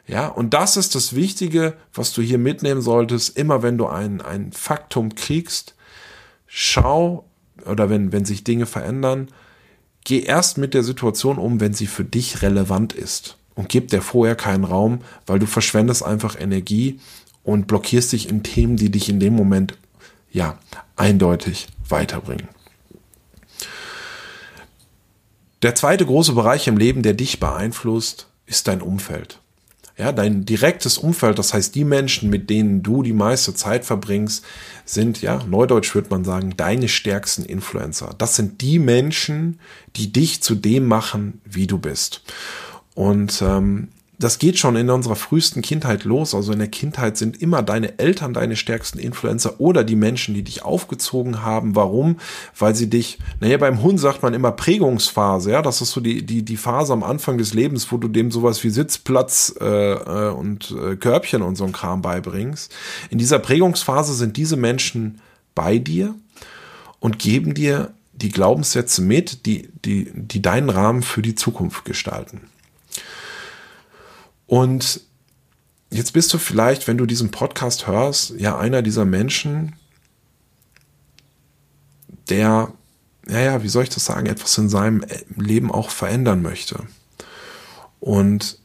Ja, 0.07 0.27
und 0.27 0.53
das 0.53 0.77
ist 0.77 0.95
das 0.95 1.15
Wichtige, 1.15 1.73
was 1.93 2.13
du 2.13 2.21
hier 2.21 2.37
mitnehmen 2.37 2.81
solltest. 2.81 3.37
Immer 3.37 3.61
wenn 3.61 3.77
du 3.77 3.87
ein, 3.87 4.21
ein 4.21 4.53
Faktum 4.53 5.15
kriegst, 5.15 5.75
schau, 6.47 7.25
oder 7.65 7.89
wenn, 7.89 8.13
wenn 8.13 8.23
sich 8.23 8.45
Dinge 8.45 8.65
verändern, 8.65 9.27
geh 10.05 10.21
erst 10.21 10.57
mit 10.57 10.73
der 10.73 10.83
Situation 10.83 11.37
um, 11.37 11.59
wenn 11.59 11.73
sie 11.73 11.87
für 11.87 12.05
dich 12.05 12.41
relevant 12.41 12.93
ist. 12.93 13.37
Und 13.55 13.67
gib 13.67 13.89
dir 13.89 14.01
vorher 14.01 14.35
keinen 14.35 14.63
Raum, 14.63 14.99
weil 15.25 15.39
du 15.39 15.45
verschwendest 15.45 16.03
einfach 16.03 16.39
Energie 16.39 16.99
und 17.43 17.67
blockierst 17.67 18.13
dich 18.13 18.29
in 18.29 18.43
Themen, 18.43 18.77
die 18.77 18.91
dich 18.91 19.09
in 19.09 19.19
dem 19.19 19.35
Moment, 19.35 19.77
ja, 20.31 20.57
eindeutig 20.95 21.67
weiterbringen. 21.89 22.47
Der 25.63 25.75
zweite 25.75 26.05
große 26.05 26.33
Bereich 26.33 26.67
im 26.67 26.77
Leben, 26.77 27.01
der 27.01 27.13
dich 27.13 27.39
beeinflusst, 27.39 28.27
ist 28.45 28.67
dein 28.67 28.81
Umfeld. 28.81 29.39
Ja, 29.97 30.11
dein 30.11 30.45
direktes 30.45 30.99
Umfeld, 30.99 31.39
das 31.39 31.55
heißt 31.55 31.73
die 31.73 31.83
Menschen, 31.83 32.29
mit 32.29 32.51
denen 32.51 32.83
du 32.83 33.01
die 33.01 33.13
meiste 33.13 33.55
Zeit 33.55 33.83
verbringst, 33.83 34.45
sind, 34.85 35.23
ja, 35.23 35.43
neudeutsch 35.43 35.95
würde 35.95 36.09
man 36.11 36.23
sagen, 36.23 36.53
deine 36.55 36.87
stärksten 36.87 37.43
Influencer. 37.43 38.13
Das 38.19 38.35
sind 38.35 38.61
die 38.61 38.77
Menschen, 38.77 39.59
die 39.95 40.13
dich 40.13 40.43
zu 40.43 40.53
dem 40.53 40.85
machen, 40.85 41.41
wie 41.45 41.65
du 41.65 41.79
bist. 41.79 42.21
Und 42.93 43.41
ähm, 43.41 43.87
das 44.19 44.39
geht 44.39 44.57
schon 44.57 44.75
in 44.75 44.89
unserer 44.89 45.15
frühesten 45.15 45.61
Kindheit 45.61 46.03
los. 46.03 46.33
Also 46.33 46.51
in 46.51 46.59
der 46.59 46.69
Kindheit 46.69 47.17
sind 47.17 47.39
immer 47.39 47.61
deine 47.61 47.99
Eltern 47.99 48.33
deine 48.33 48.55
stärksten 48.55 48.97
Influencer 48.97 49.59
oder 49.59 49.83
die 49.83 49.95
Menschen, 49.95 50.33
die 50.33 50.43
dich 50.43 50.63
aufgezogen 50.63 51.43
haben. 51.43 51.75
Warum? 51.75 52.17
Weil 52.57 52.73
sie 52.73 52.89
dich, 52.89 53.19
naja, 53.39 53.57
beim 53.57 53.83
Hund 53.83 53.99
sagt 53.99 54.23
man 54.23 54.33
immer 54.33 54.51
Prägungsphase, 54.51 55.51
ja, 55.51 55.61
das 55.61 55.81
ist 55.81 55.91
so 55.91 56.01
die, 56.01 56.25
die, 56.25 56.43
die 56.43 56.57
Phase 56.57 56.93
am 56.93 57.03
Anfang 57.03 57.37
des 57.37 57.53
Lebens, 57.53 57.91
wo 57.91 57.97
du 57.97 58.07
dem 58.07 58.31
sowas 58.31 58.63
wie 58.63 58.69
Sitzplatz 58.69 59.53
äh, 59.61 59.65
äh, 59.65 60.31
und 60.31 60.71
äh, 60.71 60.95
Körbchen 60.95 61.43
und 61.43 61.55
so 61.55 61.65
ein 61.65 61.71
Kram 61.71 62.01
beibringst. 62.01 62.73
In 63.11 63.19
dieser 63.19 63.37
Prägungsphase 63.37 64.13
sind 64.13 64.35
diese 64.35 64.57
Menschen 64.57 65.21
bei 65.53 65.77
dir 65.77 66.15
und 66.99 67.19
geben 67.19 67.53
dir 67.53 67.93
die 68.13 68.29
Glaubenssätze 68.29 69.03
mit, 69.03 69.45
die, 69.45 69.69
die, 69.85 70.11
die 70.11 70.41
deinen 70.41 70.71
Rahmen 70.71 71.03
für 71.03 71.21
die 71.21 71.35
Zukunft 71.35 71.85
gestalten. 71.85 72.41
Und 74.47 75.01
jetzt 75.91 76.13
bist 76.13 76.33
du 76.33 76.37
vielleicht, 76.37 76.87
wenn 76.87 76.97
du 76.97 77.05
diesen 77.05 77.31
Podcast 77.31 77.85
hörst, 77.85 78.31
ja 78.31 78.57
einer 78.57 78.81
dieser 78.81 79.05
Menschen, 79.05 79.75
der, 82.29 82.73
naja, 83.25 83.61
wie 83.63 83.69
soll 83.69 83.83
ich 83.83 83.89
das 83.89 84.05
sagen, 84.05 84.25
etwas 84.25 84.57
in 84.57 84.69
seinem 84.69 85.05
Leben 85.35 85.71
auch 85.71 85.89
verändern 85.89 86.41
möchte. 86.41 86.83
Und 87.99 88.59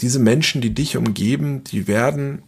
diese 0.00 0.18
Menschen, 0.18 0.60
die 0.60 0.74
dich 0.74 0.96
umgeben, 0.96 1.64
die 1.64 1.86
werden 1.86 2.42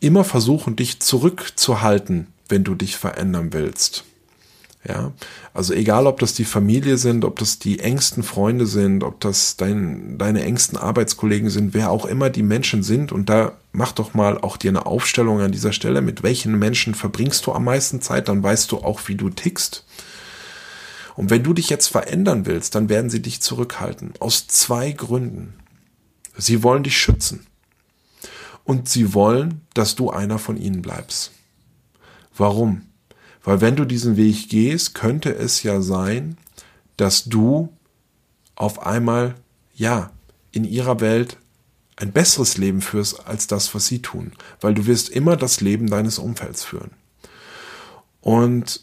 immer 0.00 0.24
versuchen, 0.24 0.76
dich 0.76 1.00
zurückzuhalten, 1.00 2.28
wenn 2.48 2.64
du 2.64 2.74
dich 2.74 2.96
verändern 2.96 3.52
willst. 3.52 4.04
Ja, 4.88 5.12
also 5.52 5.74
egal, 5.74 6.06
ob 6.06 6.20
das 6.20 6.34
die 6.34 6.44
Familie 6.44 6.96
sind, 6.96 7.24
ob 7.24 7.40
das 7.40 7.58
die 7.58 7.80
engsten 7.80 8.22
Freunde 8.22 8.66
sind, 8.66 9.02
ob 9.02 9.20
das 9.20 9.56
dein, 9.56 10.16
deine 10.16 10.44
engsten 10.44 10.78
Arbeitskollegen 10.78 11.50
sind, 11.50 11.74
wer 11.74 11.90
auch 11.90 12.04
immer 12.04 12.30
die 12.30 12.44
Menschen 12.44 12.84
sind. 12.84 13.10
Und 13.10 13.28
da 13.28 13.52
mach 13.72 13.90
doch 13.90 14.14
mal 14.14 14.38
auch 14.38 14.56
dir 14.56 14.70
eine 14.70 14.86
Aufstellung 14.86 15.40
an 15.40 15.50
dieser 15.50 15.72
Stelle, 15.72 16.02
mit 16.02 16.22
welchen 16.22 16.56
Menschen 16.56 16.94
verbringst 16.94 17.46
du 17.46 17.52
am 17.52 17.64
meisten 17.64 18.00
Zeit, 18.00 18.28
dann 18.28 18.44
weißt 18.44 18.70
du 18.70 18.78
auch, 18.78 19.00
wie 19.08 19.16
du 19.16 19.28
tickst. 19.28 19.84
Und 21.16 21.30
wenn 21.30 21.42
du 21.42 21.52
dich 21.52 21.68
jetzt 21.68 21.88
verändern 21.88 22.46
willst, 22.46 22.76
dann 22.76 22.88
werden 22.88 23.10
sie 23.10 23.22
dich 23.22 23.40
zurückhalten. 23.40 24.12
Aus 24.20 24.46
zwei 24.46 24.92
Gründen. 24.92 25.54
Sie 26.36 26.62
wollen 26.62 26.84
dich 26.84 26.96
schützen. 26.96 27.46
Und 28.62 28.88
sie 28.88 29.14
wollen, 29.14 29.62
dass 29.74 29.96
du 29.96 30.10
einer 30.10 30.38
von 30.38 30.56
ihnen 30.56 30.82
bleibst. 30.82 31.32
Warum? 32.36 32.82
Weil 33.46 33.60
wenn 33.60 33.76
du 33.76 33.84
diesen 33.84 34.16
Weg 34.16 34.48
gehst, 34.50 34.94
könnte 34.94 35.34
es 35.34 35.62
ja 35.62 35.80
sein, 35.80 36.36
dass 36.96 37.24
du 37.24 37.72
auf 38.56 38.84
einmal, 38.84 39.36
ja, 39.74 40.10
in 40.50 40.64
ihrer 40.64 41.00
Welt 41.00 41.38
ein 41.94 42.12
besseres 42.12 42.58
Leben 42.58 42.80
führst 42.80 43.24
als 43.26 43.46
das, 43.46 43.72
was 43.74 43.86
sie 43.86 44.02
tun. 44.02 44.32
Weil 44.60 44.74
du 44.74 44.86
wirst 44.86 45.08
immer 45.08 45.36
das 45.36 45.60
Leben 45.60 45.86
deines 45.86 46.18
Umfelds 46.18 46.64
führen. 46.64 46.90
Und 48.20 48.80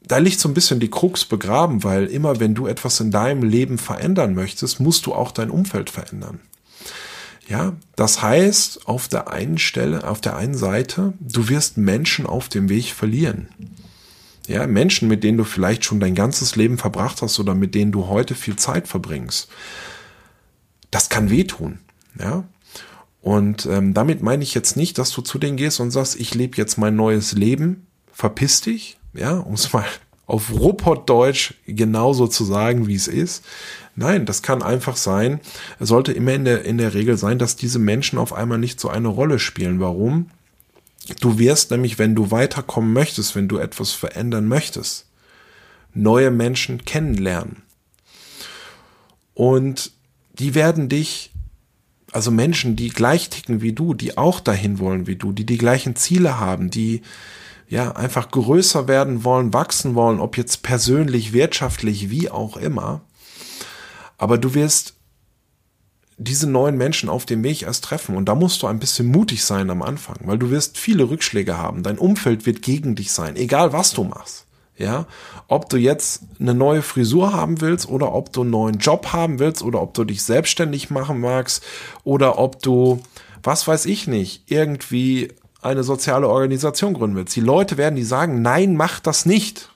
da 0.00 0.18
liegt 0.18 0.38
so 0.38 0.48
ein 0.48 0.54
bisschen 0.54 0.78
die 0.78 0.90
Krux 0.90 1.24
begraben, 1.24 1.82
weil 1.82 2.06
immer 2.06 2.38
wenn 2.38 2.54
du 2.54 2.68
etwas 2.68 3.00
in 3.00 3.10
deinem 3.10 3.42
Leben 3.42 3.78
verändern 3.78 4.34
möchtest, 4.34 4.78
musst 4.78 5.06
du 5.06 5.12
auch 5.12 5.32
dein 5.32 5.50
Umfeld 5.50 5.90
verändern. 5.90 6.40
Ja, 7.48 7.76
das 7.94 8.22
heißt, 8.22 8.88
auf 8.88 9.08
der 9.08 9.30
einen 9.30 9.58
Stelle, 9.58 10.08
auf 10.08 10.20
der 10.20 10.36
einen 10.36 10.56
Seite, 10.56 11.14
du 11.20 11.48
wirst 11.48 11.76
Menschen 11.76 12.26
auf 12.26 12.48
dem 12.48 12.68
Weg 12.68 12.92
verlieren. 12.92 13.48
Ja, 14.48 14.66
Menschen, 14.66 15.08
mit 15.08 15.22
denen 15.22 15.38
du 15.38 15.44
vielleicht 15.44 15.84
schon 15.84 16.00
dein 16.00 16.14
ganzes 16.14 16.56
Leben 16.56 16.78
verbracht 16.78 17.22
hast 17.22 17.38
oder 17.38 17.54
mit 17.54 17.74
denen 17.74 17.92
du 17.92 18.08
heute 18.08 18.34
viel 18.34 18.56
Zeit 18.56 18.88
verbringst. 18.88 19.48
Das 20.90 21.08
kann 21.08 21.30
wehtun. 21.30 21.78
Ja, 22.18 22.44
und 23.26 23.66
ähm, 23.66 23.92
damit 23.92 24.22
meine 24.22 24.44
ich 24.44 24.54
jetzt 24.54 24.76
nicht, 24.76 24.98
dass 24.98 25.10
du 25.10 25.20
zu 25.20 25.38
denen 25.38 25.56
gehst 25.56 25.80
und 25.80 25.90
sagst, 25.90 26.14
ich 26.14 26.34
lebe 26.36 26.56
jetzt 26.56 26.78
mein 26.78 26.94
neues 26.94 27.32
Leben, 27.32 27.88
verpiss 28.12 28.60
dich, 28.60 28.98
ja, 29.14 29.38
um 29.38 29.54
es 29.54 29.72
mal 29.72 29.84
auf 30.26 30.52
Ruhrpott-Deutsch 30.52 31.54
genauso 31.66 32.26
zu 32.26 32.44
sagen, 32.44 32.86
wie 32.86 32.94
es 32.94 33.08
ist. 33.08 33.44
Nein, 33.94 34.26
das 34.26 34.42
kann 34.42 34.62
einfach 34.62 34.96
sein, 34.96 35.40
es 35.78 35.88
sollte 35.88 36.12
immer 36.12 36.34
in 36.34 36.44
der, 36.44 36.64
in 36.64 36.78
der 36.78 36.94
Regel 36.94 37.16
sein, 37.16 37.38
dass 37.38 37.56
diese 37.56 37.78
Menschen 37.78 38.18
auf 38.18 38.32
einmal 38.32 38.58
nicht 38.58 38.78
so 38.78 38.88
eine 38.88 39.08
Rolle 39.08 39.38
spielen. 39.38 39.80
Warum? 39.80 40.30
Du 41.20 41.38
wirst 41.38 41.70
nämlich, 41.70 41.98
wenn 41.98 42.14
du 42.14 42.30
weiterkommen 42.30 42.92
möchtest, 42.92 43.34
wenn 43.36 43.48
du 43.48 43.58
etwas 43.58 43.92
verändern 43.92 44.48
möchtest, 44.48 45.06
neue 45.94 46.30
Menschen 46.30 46.84
kennenlernen. 46.84 47.62
Und 49.34 49.92
die 50.38 50.54
werden 50.54 50.88
dich, 50.88 51.30
also 52.12 52.30
Menschen, 52.30 52.76
die 52.76 52.88
gleich 52.88 53.30
ticken 53.30 53.62
wie 53.62 53.72
du, 53.72 53.94
die 53.94 54.18
auch 54.18 54.40
dahin 54.40 54.78
wollen 54.78 55.06
wie 55.06 55.16
du, 55.16 55.32
die 55.32 55.46
die 55.46 55.58
gleichen 55.58 55.96
Ziele 55.96 56.38
haben, 56.38 56.70
die 56.70 57.02
ja 57.68 57.92
einfach 57.92 58.30
größer 58.30 58.88
werden 58.88 59.24
wollen, 59.24 59.52
wachsen 59.52 59.94
wollen, 59.94 60.20
ob 60.20 60.36
jetzt 60.36 60.62
persönlich, 60.62 61.32
wirtschaftlich, 61.32 62.10
wie 62.10 62.30
auch 62.30 62.56
immer, 62.56 63.02
aber 64.18 64.38
du 64.38 64.54
wirst 64.54 64.94
diese 66.18 66.48
neuen 66.48 66.76
Menschen 66.76 67.08
auf 67.08 67.26
dem 67.26 67.42
Weg 67.42 67.62
erst 67.62 67.84
treffen. 67.84 68.16
Und 68.16 68.26
da 68.26 68.34
musst 68.34 68.62
du 68.62 68.66
ein 68.66 68.78
bisschen 68.78 69.06
mutig 69.06 69.44
sein 69.44 69.70
am 69.70 69.82
Anfang, 69.82 70.16
weil 70.24 70.38
du 70.38 70.50
wirst 70.50 70.78
viele 70.78 71.10
Rückschläge 71.10 71.58
haben. 71.58 71.82
Dein 71.82 71.98
Umfeld 71.98 72.46
wird 72.46 72.62
gegen 72.62 72.94
dich 72.94 73.12
sein, 73.12 73.36
egal 73.36 73.72
was 73.72 73.92
du 73.92 74.04
machst. 74.04 74.44
Ja, 74.78 75.06
ob 75.48 75.70
du 75.70 75.78
jetzt 75.78 76.24
eine 76.38 76.52
neue 76.52 76.82
Frisur 76.82 77.32
haben 77.32 77.62
willst 77.62 77.88
oder 77.88 78.12
ob 78.12 78.30
du 78.34 78.42
einen 78.42 78.50
neuen 78.50 78.78
Job 78.78 79.14
haben 79.14 79.38
willst 79.38 79.62
oder 79.62 79.80
ob 79.80 79.94
du 79.94 80.04
dich 80.04 80.22
selbstständig 80.22 80.90
machen 80.90 81.18
magst 81.20 81.64
oder 82.04 82.38
ob 82.38 82.60
du, 82.60 83.02
was 83.42 83.66
weiß 83.66 83.86
ich 83.86 84.06
nicht, 84.06 84.50
irgendwie 84.50 85.32
eine 85.62 85.82
soziale 85.82 86.28
Organisation 86.28 86.94
gründen 86.94 87.16
willst. 87.16 87.36
Die 87.36 87.40
Leute 87.40 87.76
werden 87.76 87.96
die 87.96 88.04
sagen, 88.04 88.42
nein, 88.42 88.76
mach 88.76 89.00
das 89.00 89.26
nicht. 89.26 89.70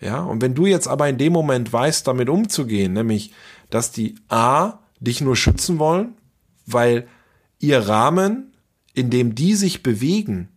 Ja, 0.00 0.20
und 0.20 0.40
wenn 0.40 0.54
du 0.54 0.66
jetzt 0.66 0.88
aber 0.88 1.08
in 1.08 1.18
dem 1.18 1.32
Moment 1.32 1.72
weißt, 1.72 2.06
damit 2.06 2.28
umzugehen, 2.28 2.94
nämlich, 2.94 3.32
dass 3.68 3.92
die 3.92 4.14
A 4.28 4.78
dich 4.98 5.20
nur 5.20 5.36
schützen 5.36 5.78
wollen, 5.78 6.14
weil 6.66 7.06
ihr 7.58 7.86
Rahmen, 7.86 8.54
in 8.94 9.10
dem 9.10 9.34
die 9.34 9.54
sich 9.54 9.82
bewegen, 9.82 10.48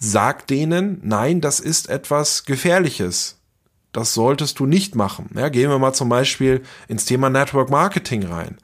sagt 0.00 0.50
denen, 0.50 1.00
nein, 1.02 1.40
das 1.40 1.60
ist 1.60 1.88
etwas 1.88 2.44
Gefährliches. 2.44 3.38
Das 3.92 4.14
solltest 4.14 4.58
du 4.58 4.66
nicht 4.66 4.94
machen. 4.94 5.28
Ja, 5.34 5.50
gehen 5.50 5.68
wir 5.68 5.78
mal 5.78 5.92
zum 5.92 6.08
Beispiel 6.08 6.62
ins 6.88 7.04
Thema 7.04 7.28
Network 7.28 7.70
Marketing 7.70 8.24
rein. 8.24 8.56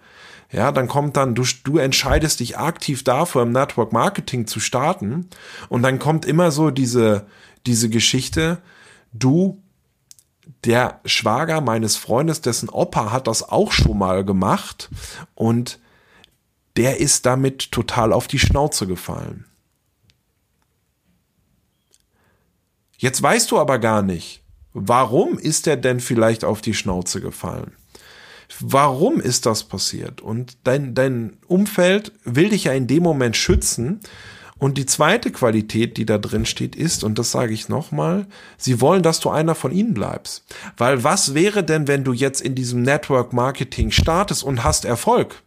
Ja, 0.50 0.72
dann 0.72 0.88
kommt 0.88 1.16
dann, 1.16 1.34
du, 1.34 1.44
du 1.64 1.76
entscheidest 1.76 2.40
dich 2.40 2.56
aktiv 2.56 3.04
dafür, 3.04 3.42
im 3.42 3.52
Network 3.52 3.92
Marketing 3.92 4.46
zu 4.46 4.60
starten. 4.60 5.28
Und 5.68 5.82
dann 5.82 5.98
kommt 5.98 6.24
immer 6.24 6.50
so 6.50 6.70
diese, 6.70 7.26
diese 7.66 7.90
Geschichte, 7.90 8.58
du, 9.12 9.62
der 10.64 11.00
Schwager 11.04 11.60
meines 11.60 11.96
Freundes, 11.96 12.40
dessen 12.40 12.70
Opa 12.70 13.12
hat 13.12 13.26
das 13.26 13.42
auch 13.42 13.72
schon 13.72 13.98
mal 13.98 14.24
gemacht 14.24 14.88
und 15.34 15.78
der 16.76 17.00
ist 17.00 17.26
damit 17.26 17.70
total 17.70 18.12
auf 18.12 18.26
die 18.26 18.38
Schnauze 18.38 18.86
gefallen. 18.86 19.44
Jetzt 22.96 23.22
weißt 23.22 23.50
du 23.50 23.58
aber 23.58 23.78
gar 23.78 24.02
nicht, 24.02 24.42
warum 24.72 25.38
ist 25.38 25.66
er 25.66 25.76
denn 25.76 26.00
vielleicht 26.00 26.44
auf 26.44 26.60
die 26.60 26.74
Schnauze 26.74 27.20
gefallen? 27.20 27.76
Warum 28.60 29.20
ist 29.20 29.46
das 29.46 29.64
passiert? 29.64 30.20
Und 30.20 30.56
dein, 30.64 30.94
dein 30.94 31.36
Umfeld 31.46 32.12
will 32.24 32.48
dich 32.48 32.64
ja 32.64 32.72
in 32.72 32.86
dem 32.86 33.02
Moment 33.02 33.36
schützen. 33.36 34.00
Und 34.58 34.76
die 34.76 34.86
zweite 34.86 35.30
Qualität, 35.30 35.96
die 35.96 36.06
da 36.06 36.18
drin 36.18 36.44
steht, 36.44 36.74
ist, 36.74 37.04
und 37.04 37.18
das 37.18 37.30
sage 37.30 37.52
ich 37.52 37.68
nochmal, 37.68 38.26
sie 38.56 38.80
wollen, 38.80 39.04
dass 39.04 39.20
du 39.20 39.30
einer 39.30 39.54
von 39.54 39.70
ihnen 39.70 39.94
bleibst. 39.94 40.44
Weil 40.76 41.04
was 41.04 41.34
wäre 41.34 41.62
denn, 41.62 41.86
wenn 41.86 42.02
du 42.02 42.12
jetzt 42.12 42.40
in 42.40 42.56
diesem 42.56 42.82
Network 42.82 43.32
Marketing 43.32 43.92
startest 43.92 44.42
und 44.42 44.64
hast 44.64 44.84
Erfolg? 44.84 45.42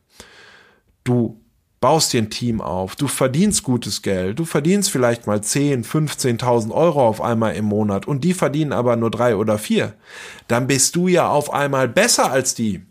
Du 1.04 1.42
baust 1.82 2.14
dir 2.14 2.22
ein 2.22 2.30
Team 2.30 2.62
auf, 2.62 2.96
du 2.96 3.08
verdienst 3.08 3.64
gutes 3.64 4.04
Geld, 4.04 4.38
du 4.38 4.46
verdienst 4.46 4.92
vielleicht 4.92 5.26
mal 5.26 5.42
10, 5.42 5.84
15.000 5.84 6.72
Euro 6.72 7.06
auf 7.06 7.22
einmal 7.22 7.56
im 7.56 7.66
Monat 7.66 8.08
und 8.08 8.24
die 8.24 8.36
verdienen 8.36 8.72
aber 8.72 8.96
nur 8.96 9.10
drei 9.10 9.36
oder 9.36 9.58
vier, 9.58 9.96
dann 10.48 10.68
bist 10.68 10.96
du 10.96 11.08
ja 11.08 11.28
auf 11.28 11.52
einmal 11.52 11.90
besser 11.90 12.32
als 12.32 12.54
die. 12.54 12.86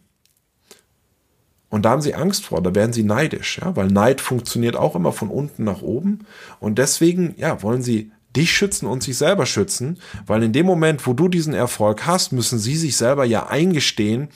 Und 1.71 1.85
da 1.85 1.91
haben 1.91 2.03
sie 2.03 2.15
Angst 2.15 2.47
vor, 2.47 2.61
da 2.63 2.75
werden 2.75 2.93
sie 2.93 3.05
neidisch, 3.05 3.59
ja, 3.63 3.75
weil 3.77 3.87
Neid 3.87 4.21
funktioniert 4.21 4.77
auch 4.77 4.97
immer 4.97 5.13
von 5.13 5.31
unten 5.31 5.65
nach 5.65 5.83
oben. 5.83 6.27
Und 6.59 6.79
deswegen, 6.79 7.35
ja, 7.39 7.63
wollen 7.63 7.83
sie 7.83 8.11
dich 8.37 8.53
schützen 8.53 8.87
und 8.87 9.03
sich 9.03 9.17
selber 9.17 9.47
schützen, 9.47 9.99
weil 10.27 10.43
in 10.43 10.53
dem 10.53 10.67
Moment, 10.67 11.07
wo 11.07 11.15
du 11.15 11.29
diesen 11.29 11.55
Erfolg 11.55 12.07
hast, 12.07 12.33
müssen 12.33 12.59
sie 12.59 12.77
sich 12.77 12.97
selber 12.97 13.25
ja 13.25 13.47
eingestehen, 13.47 14.29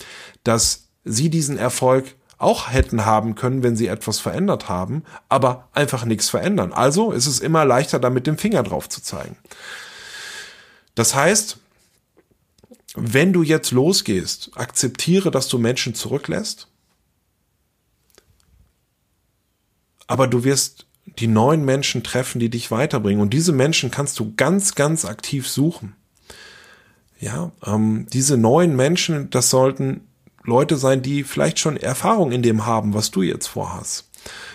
dass 0.45 0.89
sie 1.05 1.29
diesen 1.29 1.59
Erfolg 1.59 2.15
auch 2.39 2.71
hätten 2.71 3.05
haben 3.05 3.35
können, 3.35 3.63
wenn 3.63 3.77
sie 3.77 3.87
etwas 3.87 4.19
verändert 4.19 4.69
haben, 4.69 5.05
aber 5.29 5.69
einfach 5.73 6.05
nichts 6.05 6.29
verändern. 6.29 6.73
Also 6.73 7.13
ist 7.13 7.27
es 7.27 7.41
immer 7.41 7.65
leichter, 7.65 7.99
da 7.99 8.11
mit 8.11 8.27
dem 8.27 8.39
Finger 8.39 8.63
drauf 8.63 8.89
zu 8.89 9.03
zeigen. 9.03 9.37
Das 10.95 11.15
heißt, 11.15 11.59
wenn 12.97 13.33
du 13.33 13.43
jetzt 13.43 13.73
losgehst, 13.73 14.53
akzeptiere, 14.55 15.31
dass 15.31 15.49
du 15.49 15.59
Menschen 15.59 15.95
zurücklässt, 15.95 16.69
aber 20.07 20.27
du 20.27 20.45
wirst 20.45 20.87
die 21.19 21.27
neuen 21.27 21.65
Menschen 21.65 22.03
treffen, 22.03 22.39
die 22.39 22.49
dich 22.49 22.71
weiterbringen. 22.71 23.21
Und 23.21 23.35
diese 23.35 23.53
Menschen 23.53 23.91
kannst 23.91 24.19
du 24.19 24.33
ganz, 24.37 24.75
ganz 24.75 25.05
aktiv 25.05 25.49
suchen. 25.49 25.95
Ja, 27.21 27.53
ähm, 27.65 28.07
diese 28.13 28.37
neuen 28.37 28.75
Menschen, 28.77 29.31
das 29.31 29.51
sollten 29.51 30.03
Leute 30.43 30.77
sein, 30.77 31.03
die 31.03 31.25
vielleicht 31.25 31.59
schon 31.59 31.77
Erfahrung 31.77 32.33
in 32.33 32.43
dem 32.43 32.67
haben, 32.67 32.95
was 32.95 33.11
du 33.11 33.23
jetzt 33.23 33.47
vorhast. 33.47 34.09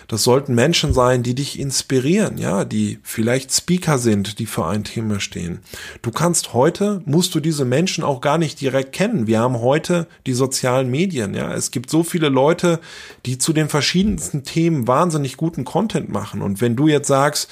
Das 0.08 0.24
sollten 0.24 0.54
Menschen 0.54 0.92
sein, 0.92 1.22
die 1.22 1.36
dich 1.36 1.58
inspirieren, 1.58 2.36
ja, 2.36 2.64
die 2.64 2.98
vielleicht 3.02 3.52
Speaker 3.52 3.98
sind, 3.98 4.38
die 4.40 4.46
für 4.46 4.66
ein 4.66 4.82
Thema 4.82 5.20
stehen. 5.20 5.60
Du 6.02 6.10
kannst 6.10 6.52
heute, 6.52 7.00
musst 7.04 7.34
du 7.34 7.40
diese 7.40 7.64
Menschen 7.64 8.02
auch 8.02 8.20
gar 8.20 8.36
nicht 8.36 8.60
direkt 8.60 8.92
kennen. 8.92 9.26
Wir 9.28 9.38
haben 9.38 9.60
heute 9.60 10.08
die 10.26 10.34
sozialen 10.34 10.90
Medien, 10.90 11.34
ja. 11.34 11.54
Es 11.54 11.70
gibt 11.70 11.90
so 11.90 12.02
viele 12.02 12.28
Leute, 12.28 12.80
die 13.24 13.38
zu 13.38 13.52
den 13.52 13.68
verschiedensten 13.68 14.42
Themen 14.42 14.88
wahnsinnig 14.88 15.36
guten 15.36 15.64
Content 15.64 16.08
machen. 16.08 16.42
Und 16.42 16.60
wenn 16.60 16.74
du 16.74 16.88
jetzt 16.88 17.08
sagst, 17.08 17.48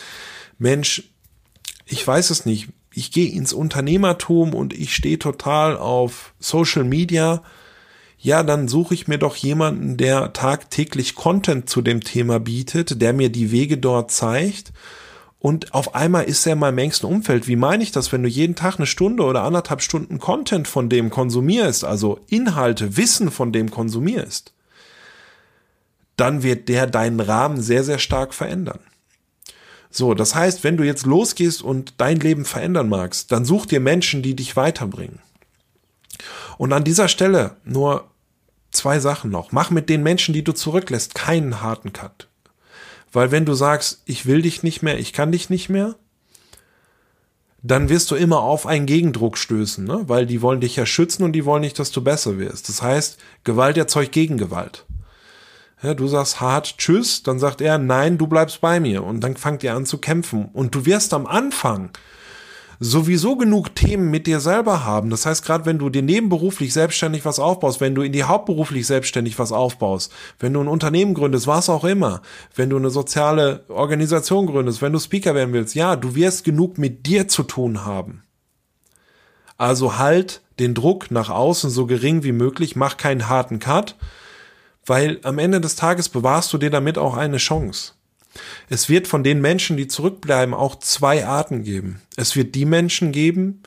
Mensch, 0.58 1.04
ich 1.86 2.06
weiß 2.06 2.30
es 2.30 2.44
nicht, 2.44 2.68
ich 2.92 3.12
gehe 3.12 3.30
ins 3.30 3.52
Unternehmertum 3.52 4.54
und 4.54 4.72
ich 4.72 4.94
stehe 4.94 5.18
total 5.18 5.76
auf 5.76 6.34
Social 6.40 6.82
Media, 6.82 7.42
ja, 8.20 8.42
dann 8.42 8.66
suche 8.66 8.94
ich 8.94 9.06
mir 9.06 9.18
doch 9.18 9.36
jemanden, 9.36 9.96
der 9.96 10.32
tagtäglich 10.32 11.14
Content 11.14 11.70
zu 11.70 11.82
dem 11.82 12.02
Thema 12.02 12.40
bietet, 12.40 13.00
der 13.00 13.12
mir 13.12 13.30
die 13.30 13.52
Wege 13.52 13.78
dort 13.78 14.10
zeigt. 14.10 14.72
Und 15.38 15.72
auf 15.72 15.94
einmal 15.94 16.24
ist 16.24 16.44
er 16.44 16.54
in 16.54 16.58
meinem 16.58 16.78
engsten 16.78 17.08
Umfeld. 17.08 17.46
Wie 17.46 17.54
meine 17.54 17.84
ich 17.84 17.92
das, 17.92 18.10
wenn 18.10 18.24
du 18.24 18.28
jeden 18.28 18.56
Tag 18.56 18.76
eine 18.76 18.86
Stunde 18.86 19.22
oder 19.22 19.44
anderthalb 19.44 19.82
Stunden 19.82 20.18
Content 20.18 20.66
von 20.66 20.88
dem 20.88 21.10
konsumierst, 21.10 21.84
also 21.84 22.18
Inhalte, 22.28 22.96
Wissen 22.96 23.30
von 23.30 23.52
dem 23.52 23.70
konsumierst, 23.70 24.52
dann 26.16 26.42
wird 26.42 26.68
der 26.68 26.88
deinen 26.88 27.20
Rahmen 27.20 27.62
sehr, 27.62 27.84
sehr 27.84 28.00
stark 28.00 28.34
verändern. 28.34 28.80
So, 29.90 30.14
das 30.14 30.34
heißt, 30.34 30.64
wenn 30.64 30.76
du 30.76 30.82
jetzt 30.84 31.06
losgehst 31.06 31.62
und 31.62 31.94
dein 31.98 32.18
Leben 32.18 32.44
verändern 32.44 32.88
magst, 32.88 33.30
dann 33.30 33.44
such 33.44 33.66
dir 33.66 33.78
Menschen, 33.78 34.22
die 34.22 34.34
dich 34.34 34.56
weiterbringen. 34.56 35.20
Und 36.56 36.72
an 36.72 36.84
dieser 36.84 37.08
Stelle 37.08 37.56
nur 37.64 38.10
zwei 38.70 38.98
Sachen 38.98 39.30
noch. 39.30 39.52
Mach 39.52 39.70
mit 39.70 39.88
den 39.88 40.02
Menschen, 40.02 40.34
die 40.34 40.44
du 40.44 40.52
zurücklässt, 40.52 41.14
keinen 41.14 41.60
harten 41.60 41.92
Cut. 41.92 42.28
Weil 43.12 43.30
wenn 43.30 43.44
du 43.44 43.54
sagst, 43.54 44.02
ich 44.04 44.26
will 44.26 44.42
dich 44.42 44.62
nicht 44.62 44.82
mehr, 44.82 44.98
ich 44.98 45.12
kann 45.12 45.32
dich 45.32 45.50
nicht 45.50 45.68
mehr, 45.68 45.94
dann 47.62 47.88
wirst 47.88 48.10
du 48.10 48.14
immer 48.14 48.40
auf 48.40 48.66
einen 48.66 48.86
Gegendruck 48.86 49.36
stößen, 49.36 49.84
ne? 49.84 50.04
weil 50.06 50.26
die 50.26 50.42
wollen 50.42 50.60
dich 50.60 50.76
ja 50.76 50.86
schützen 50.86 51.24
und 51.24 51.32
die 51.32 51.44
wollen 51.44 51.62
nicht, 51.62 51.78
dass 51.78 51.90
du 51.90 52.02
besser 52.02 52.38
wirst. 52.38 52.68
Das 52.68 52.82
heißt, 52.82 53.18
Gewalt 53.44 53.76
erzeugt 53.76 54.12
Gegengewalt. 54.12 54.84
Ja, 55.82 55.94
du 55.94 56.08
sagst 56.08 56.40
hart 56.40 56.78
Tschüss, 56.78 57.22
dann 57.22 57.38
sagt 57.38 57.60
er 57.60 57.78
Nein, 57.78 58.18
du 58.18 58.26
bleibst 58.26 58.60
bei 58.60 58.80
mir 58.80 59.04
und 59.04 59.20
dann 59.20 59.36
fangt 59.36 59.62
ihr 59.62 59.74
an 59.74 59.86
zu 59.86 59.98
kämpfen. 59.98 60.46
Und 60.52 60.74
du 60.74 60.86
wirst 60.86 61.14
am 61.14 61.26
Anfang 61.26 61.90
sowieso 62.80 63.36
genug 63.36 63.74
Themen 63.74 64.10
mit 64.10 64.26
dir 64.26 64.40
selber 64.40 64.84
haben. 64.84 65.10
Das 65.10 65.26
heißt, 65.26 65.44
gerade 65.44 65.66
wenn 65.66 65.78
du 65.78 65.90
dir 65.90 66.02
nebenberuflich 66.02 66.72
selbstständig 66.72 67.24
was 67.24 67.38
aufbaust, 67.38 67.80
wenn 67.80 67.94
du 67.94 68.02
in 68.02 68.12
die 68.12 68.24
hauptberuflich 68.24 68.86
selbstständig 68.86 69.38
was 69.38 69.52
aufbaust, 69.52 70.12
wenn 70.38 70.52
du 70.52 70.60
ein 70.60 70.68
Unternehmen 70.68 71.14
gründest, 71.14 71.46
was 71.46 71.68
auch 71.68 71.84
immer, 71.84 72.22
wenn 72.54 72.70
du 72.70 72.76
eine 72.76 72.90
soziale 72.90 73.64
Organisation 73.68 74.46
gründest, 74.46 74.80
wenn 74.80 74.92
du 74.92 75.00
Speaker 75.00 75.34
werden 75.34 75.52
willst, 75.52 75.74
ja, 75.74 75.96
du 75.96 76.14
wirst 76.14 76.44
genug 76.44 76.78
mit 76.78 77.06
dir 77.06 77.28
zu 77.28 77.42
tun 77.42 77.84
haben. 77.84 78.22
Also 79.56 79.98
halt 79.98 80.42
den 80.60 80.74
Druck 80.74 81.10
nach 81.10 81.30
außen 81.30 81.70
so 81.70 81.86
gering 81.86 82.22
wie 82.22 82.32
möglich, 82.32 82.76
mach 82.76 82.96
keinen 82.96 83.28
harten 83.28 83.58
Cut, 83.58 83.96
weil 84.86 85.18
am 85.24 85.38
Ende 85.38 85.60
des 85.60 85.74
Tages 85.74 86.08
bewahrst 86.08 86.52
du 86.52 86.58
dir 86.58 86.70
damit 86.70 86.96
auch 86.96 87.16
eine 87.16 87.38
Chance. 87.38 87.92
Es 88.68 88.88
wird 88.88 89.06
von 89.06 89.24
den 89.24 89.40
Menschen, 89.40 89.76
die 89.76 89.88
zurückbleiben, 89.88 90.54
auch 90.54 90.78
zwei 90.78 91.26
Arten 91.26 91.62
geben. 91.62 92.00
Es 92.16 92.36
wird 92.36 92.54
die 92.54 92.64
Menschen 92.64 93.12
geben, 93.12 93.62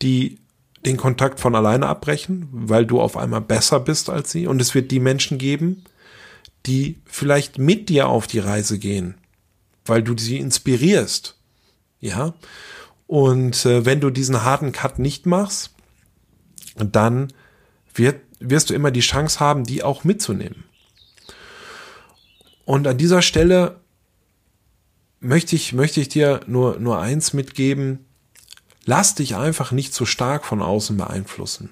die 0.00 0.38
den 0.84 0.96
Kontakt 0.96 1.40
von 1.40 1.54
alleine 1.54 1.86
abbrechen, 1.86 2.48
weil 2.50 2.86
du 2.86 3.00
auf 3.00 3.16
einmal 3.16 3.40
besser 3.40 3.80
bist 3.80 4.10
als 4.10 4.32
sie. 4.32 4.46
Und 4.46 4.60
es 4.60 4.74
wird 4.74 4.90
die 4.90 5.00
Menschen 5.00 5.38
geben, 5.38 5.84
die 6.66 7.00
vielleicht 7.06 7.58
mit 7.58 7.88
dir 7.88 8.08
auf 8.08 8.26
die 8.26 8.38
Reise 8.38 8.78
gehen, 8.78 9.14
weil 9.84 10.02
du 10.02 10.16
sie 10.16 10.38
inspirierst. 10.38 11.36
Ja. 12.00 12.34
Und 13.06 13.66
äh, 13.66 13.84
wenn 13.84 14.00
du 14.00 14.10
diesen 14.10 14.42
harten 14.42 14.72
Cut 14.72 14.98
nicht 14.98 15.26
machst, 15.26 15.70
dann 16.76 17.32
wird, 17.94 18.20
wirst 18.40 18.70
du 18.70 18.74
immer 18.74 18.90
die 18.90 19.00
Chance 19.00 19.38
haben, 19.38 19.64
die 19.64 19.82
auch 19.82 20.04
mitzunehmen. 20.04 20.64
Und 22.64 22.86
an 22.86 22.96
dieser 22.96 23.22
Stelle 23.22 23.80
möchte 25.22 25.56
ich, 25.56 25.72
möchte 25.72 26.00
ich 26.00 26.08
dir 26.08 26.40
nur, 26.46 26.78
nur 26.78 27.00
eins 27.00 27.32
mitgeben. 27.32 28.00
Lass 28.84 29.14
dich 29.14 29.36
einfach 29.36 29.72
nicht 29.72 29.94
zu 29.94 30.04
stark 30.04 30.44
von 30.44 30.60
außen 30.60 30.96
beeinflussen. 30.96 31.70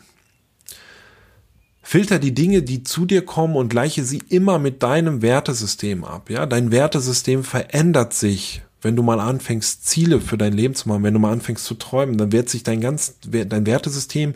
Filter 1.83 2.21
die 2.21 2.35
Dinge, 2.35 2.63
die 2.63 2.85
zu 2.85 3.05
dir 3.05 3.25
kommen 3.25 3.57
und 3.57 3.69
gleiche 3.69 4.05
sie 4.05 4.23
immer 4.29 4.61
mit 4.61 4.83
deinem 4.85 5.23
Wertesystem 5.23 6.05
ab. 6.05 6.31
Ja, 6.31 6.47
dein 6.47 6.71
Wertesystem 6.71 7.43
verändert 7.43 8.15
sich, 8.15 8.63
wenn 8.81 8.95
du 8.95 9.03
mal 9.03 9.19
anfängst, 9.19 9.87
Ziele 9.87 10.21
für 10.21 10.39
dein 10.39 10.53
Leben 10.53 10.77
zu 10.77 10.89
machen, 10.89 11.03
wenn 11.03 11.15
du 11.15 11.21
mal 11.21 11.33
anfängst 11.33 11.65
zu 11.65 11.75
träumen, 11.75 12.17
dann 12.17 12.31
wird 12.31 12.49
sich 12.49 12.63
dein 12.63 12.81
ganz, 12.81 13.17
dein 13.27 13.67
Wertesystem, 13.67 14.35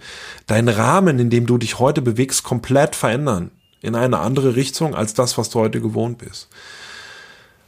dein 0.49 0.69
Rahmen, 0.69 1.21
in 1.21 1.31
dem 1.31 1.47
du 1.47 1.57
dich 1.57 1.79
heute 1.79 2.03
bewegst, 2.03 2.43
komplett 2.43 2.97
verändern. 2.97 3.53
In 3.81 3.95
eine 3.95 4.19
andere 4.19 4.57
Richtung 4.57 4.95
als 4.95 5.15
das, 5.15 5.39
was 5.39 5.51
du 5.51 5.61
heute 5.61 5.81
gewohnt 5.81 6.19
bist. 6.19 6.49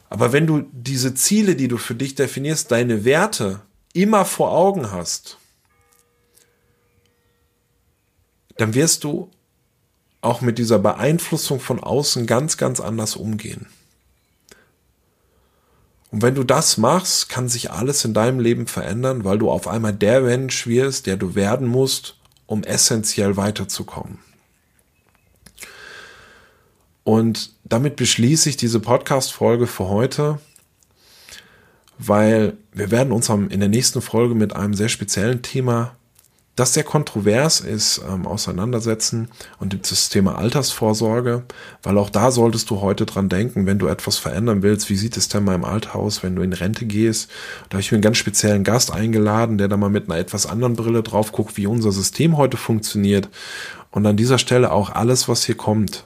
Aber 0.09 0.33
wenn 0.33 0.47
du 0.47 0.65
diese 0.73 1.15
Ziele, 1.15 1.57
die 1.57 1.69
du 1.69 1.79
für 1.79 1.95
dich 1.95 2.15
definierst, 2.15 2.71
deine 2.71 3.05
Werte 3.05 3.61
immer 3.93 4.25
vor 4.25 4.53
Augen 4.53 4.93
hast, 4.93 5.39
dann 8.57 8.75
wirst 8.75 9.05
du 9.05 9.31
auch 10.21 10.41
mit 10.41 10.59
dieser 10.59 10.79
Beeinflussung 10.79 11.61
von 11.61 11.81
außen 11.81 12.27
ganz, 12.27 12.57
ganz 12.57 12.81
anders 12.81 13.17
umgehen. 13.17 13.67
Und 16.11 16.23
wenn 16.23 16.35
du 16.35 16.45
das 16.45 16.79
machst, 16.79 17.29
kann 17.29 17.49
sich 17.49 17.71
alles 17.71 18.05
in 18.05 18.15
deinem 18.15 18.41
Leben 18.41 18.67
verändern, 18.67 19.25
weil 19.25 19.39
du 19.39 19.51
auf 19.51 19.69
einmal 19.69 19.93
der 19.93 20.23
Mensch 20.23 20.67
wirst, 20.67 21.07
der 21.07 21.17
du 21.17 21.35
werden 21.35 21.67
musst, 21.67 22.17
um 22.47 22.63
essentiell 22.63 23.37
weiterzukommen. 23.37 24.19
Und 27.07 27.53
damit 27.63 27.95
beschließe 27.95 28.49
ich 28.49 28.57
diese 28.57 28.81
Podcast-Folge 28.81 29.69
für 29.69 29.87
heute, 29.87 30.41
weil 31.99 32.55
wir 32.73 32.91
werden 32.91 33.13
uns 33.13 33.29
in 33.29 33.61
der 33.61 33.69
nächsten 33.69 34.03
Folge 34.03 34.35
mit 34.35 34.57
einem 34.57 34.75
sehr 34.75 34.89
speziellen 34.89 35.41
Thema 35.41 35.95
das 36.57 36.75
sehr 36.75 36.83
kontrovers 36.83 37.61
ist, 37.61 38.03
ähm, 38.11 38.27
auseinandersetzen 38.27 39.29
und 39.61 39.89
das 39.89 40.09
Thema 40.09 40.37
Altersvorsorge, 40.37 41.45
weil 41.85 41.97
auch 41.97 42.11
da 42.11 42.33
solltest 42.33 42.71
du 42.71 42.81
heute 42.81 43.07
dran 43.07 43.29
denken, 43.29 43.67
wenn 43.67 43.79
du 43.79 43.87
etwas 43.87 44.19
verändern 44.19 44.65
willst, 44.65 44.91
wie 44.91 44.97
sieht 44.97 45.17
es 45.17 45.29
denn 45.29 45.45
mal 45.45 45.55
im 45.55 45.65
Althaus, 45.65 46.25
wenn 46.25 46.35
du 46.35 46.43
in 46.43 46.55
Rente 46.55 46.87
gehst. 46.87 47.31
Da 47.69 47.75
habe 47.75 47.83
ich 47.83 47.93
mir 47.93 47.97
einen 47.97 48.03
ganz 48.03 48.17
speziellen 48.17 48.65
Gast 48.65 48.93
eingeladen, 48.93 49.59
der 49.59 49.69
da 49.69 49.77
mal 49.77 49.91
mit 49.91 50.11
einer 50.11 50.19
etwas 50.19 50.47
anderen 50.47 50.75
Brille 50.75 51.05
drauf 51.05 51.31
guckt, 51.31 51.57
wie 51.57 51.69
unser 51.69 51.93
System 51.93 52.37
heute 52.37 52.57
funktioniert. 52.57 53.29
Und 53.93 54.05
an 54.07 54.17
dieser 54.17 54.39
Stelle 54.39 54.73
auch 54.73 54.91
alles, 54.91 55.29
was 55.29 55.45
hier 55.45 55.57
kommt, 55.57 56.05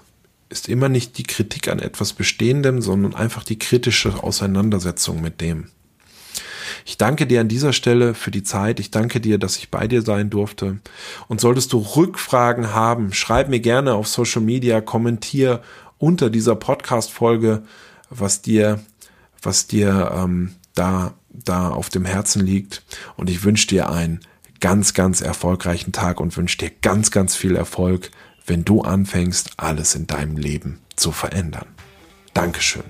ist 0.51 0.69
immer 0.69 0.89
nicht 0.89 1.17
die 1.17 1.23
Kritik 1.23 1.69
an 1.69 1.79
etwas 1.79 2.13
Bestehendem, 2.13 2.83
sondern 2.83 3.15
einfach 3.15 3.45
die 3.45 3.59
kritische 3.59 4.23
Auseinandersetzung 4.23 5.23
mit 5.23 5.41
dem. 5.41 5.69
Ich 6.85 6.99
danke 6.99 7.27
dir 7.27 7.41
an 7.41 7.49
dieser 7.49 7.73
Stelle 7.73 8.15
für 8.15 8.31
die 8.31 8.43
Zeit. 8.43 8.81
Ich 8.81 8.91
danke 8.91 9.21
dir, 9.21 9.39
dass 9.39 9.57
ich 9.57 9.71
bei 9.71 9.87
dir 9.87 10.03
sein 10.03 10.31
durfte. 10.31 10.79
Und 11.29 11.41
solltest 11.41 11.73
du 11.73 11.79
Rückfragen 11.79 12.75
haben, 12.75 13.13
schreib 13.13 13.49
mir 13.49 13.61
gerne 13.61 13.95
auf 13.95 14.09
Social 14.09 14.43
Media, 14.43 14.81
kommentier 14.81 15.63
unter 15.99 16.31
dieser 16.31 16.57
Podcast-Folge, 16.57 17.63
was 18.09 18.43
dir, 18.43 18.81
was 19.43 19.67
dir 19.67 20.13
ähm, 20.15 20.55
da, 20.75 21.15
da 21.29 21.71
auf 21.71 21.91
dem 21.91 22.05
Herzen 22.05 22.45
liegt. 22.45 22.83
Und 23.17 23.31
ich 23.31 23.45
wünsche 23.45 23.69
dir 23.69 23.91
einen 23.91 24.21
ganz, 24.61 24.95
ganz 24.95 25.21
erfolgreichen 25.21 25.93
Tag 25.93 26.21
und 26.21 26.37
wünsche 26.37 26.59
dir 26.59 26.71
ganz, 26.83 27.11
ganz 27.11 27.37
viel 27.37 27.57
Erfolg, 27.57 28.11
wenn 28.51 28.65
du 28.65 28.83
anfängst, 28.83 29.51
alles 29.59 29.95
in 29.95 30.09
deinem 30.09 30.37
Leben 30.37 30.81
zu 30.97 31.13
verändern. 31.13 31.69
Dankeschön. 32.35 32.83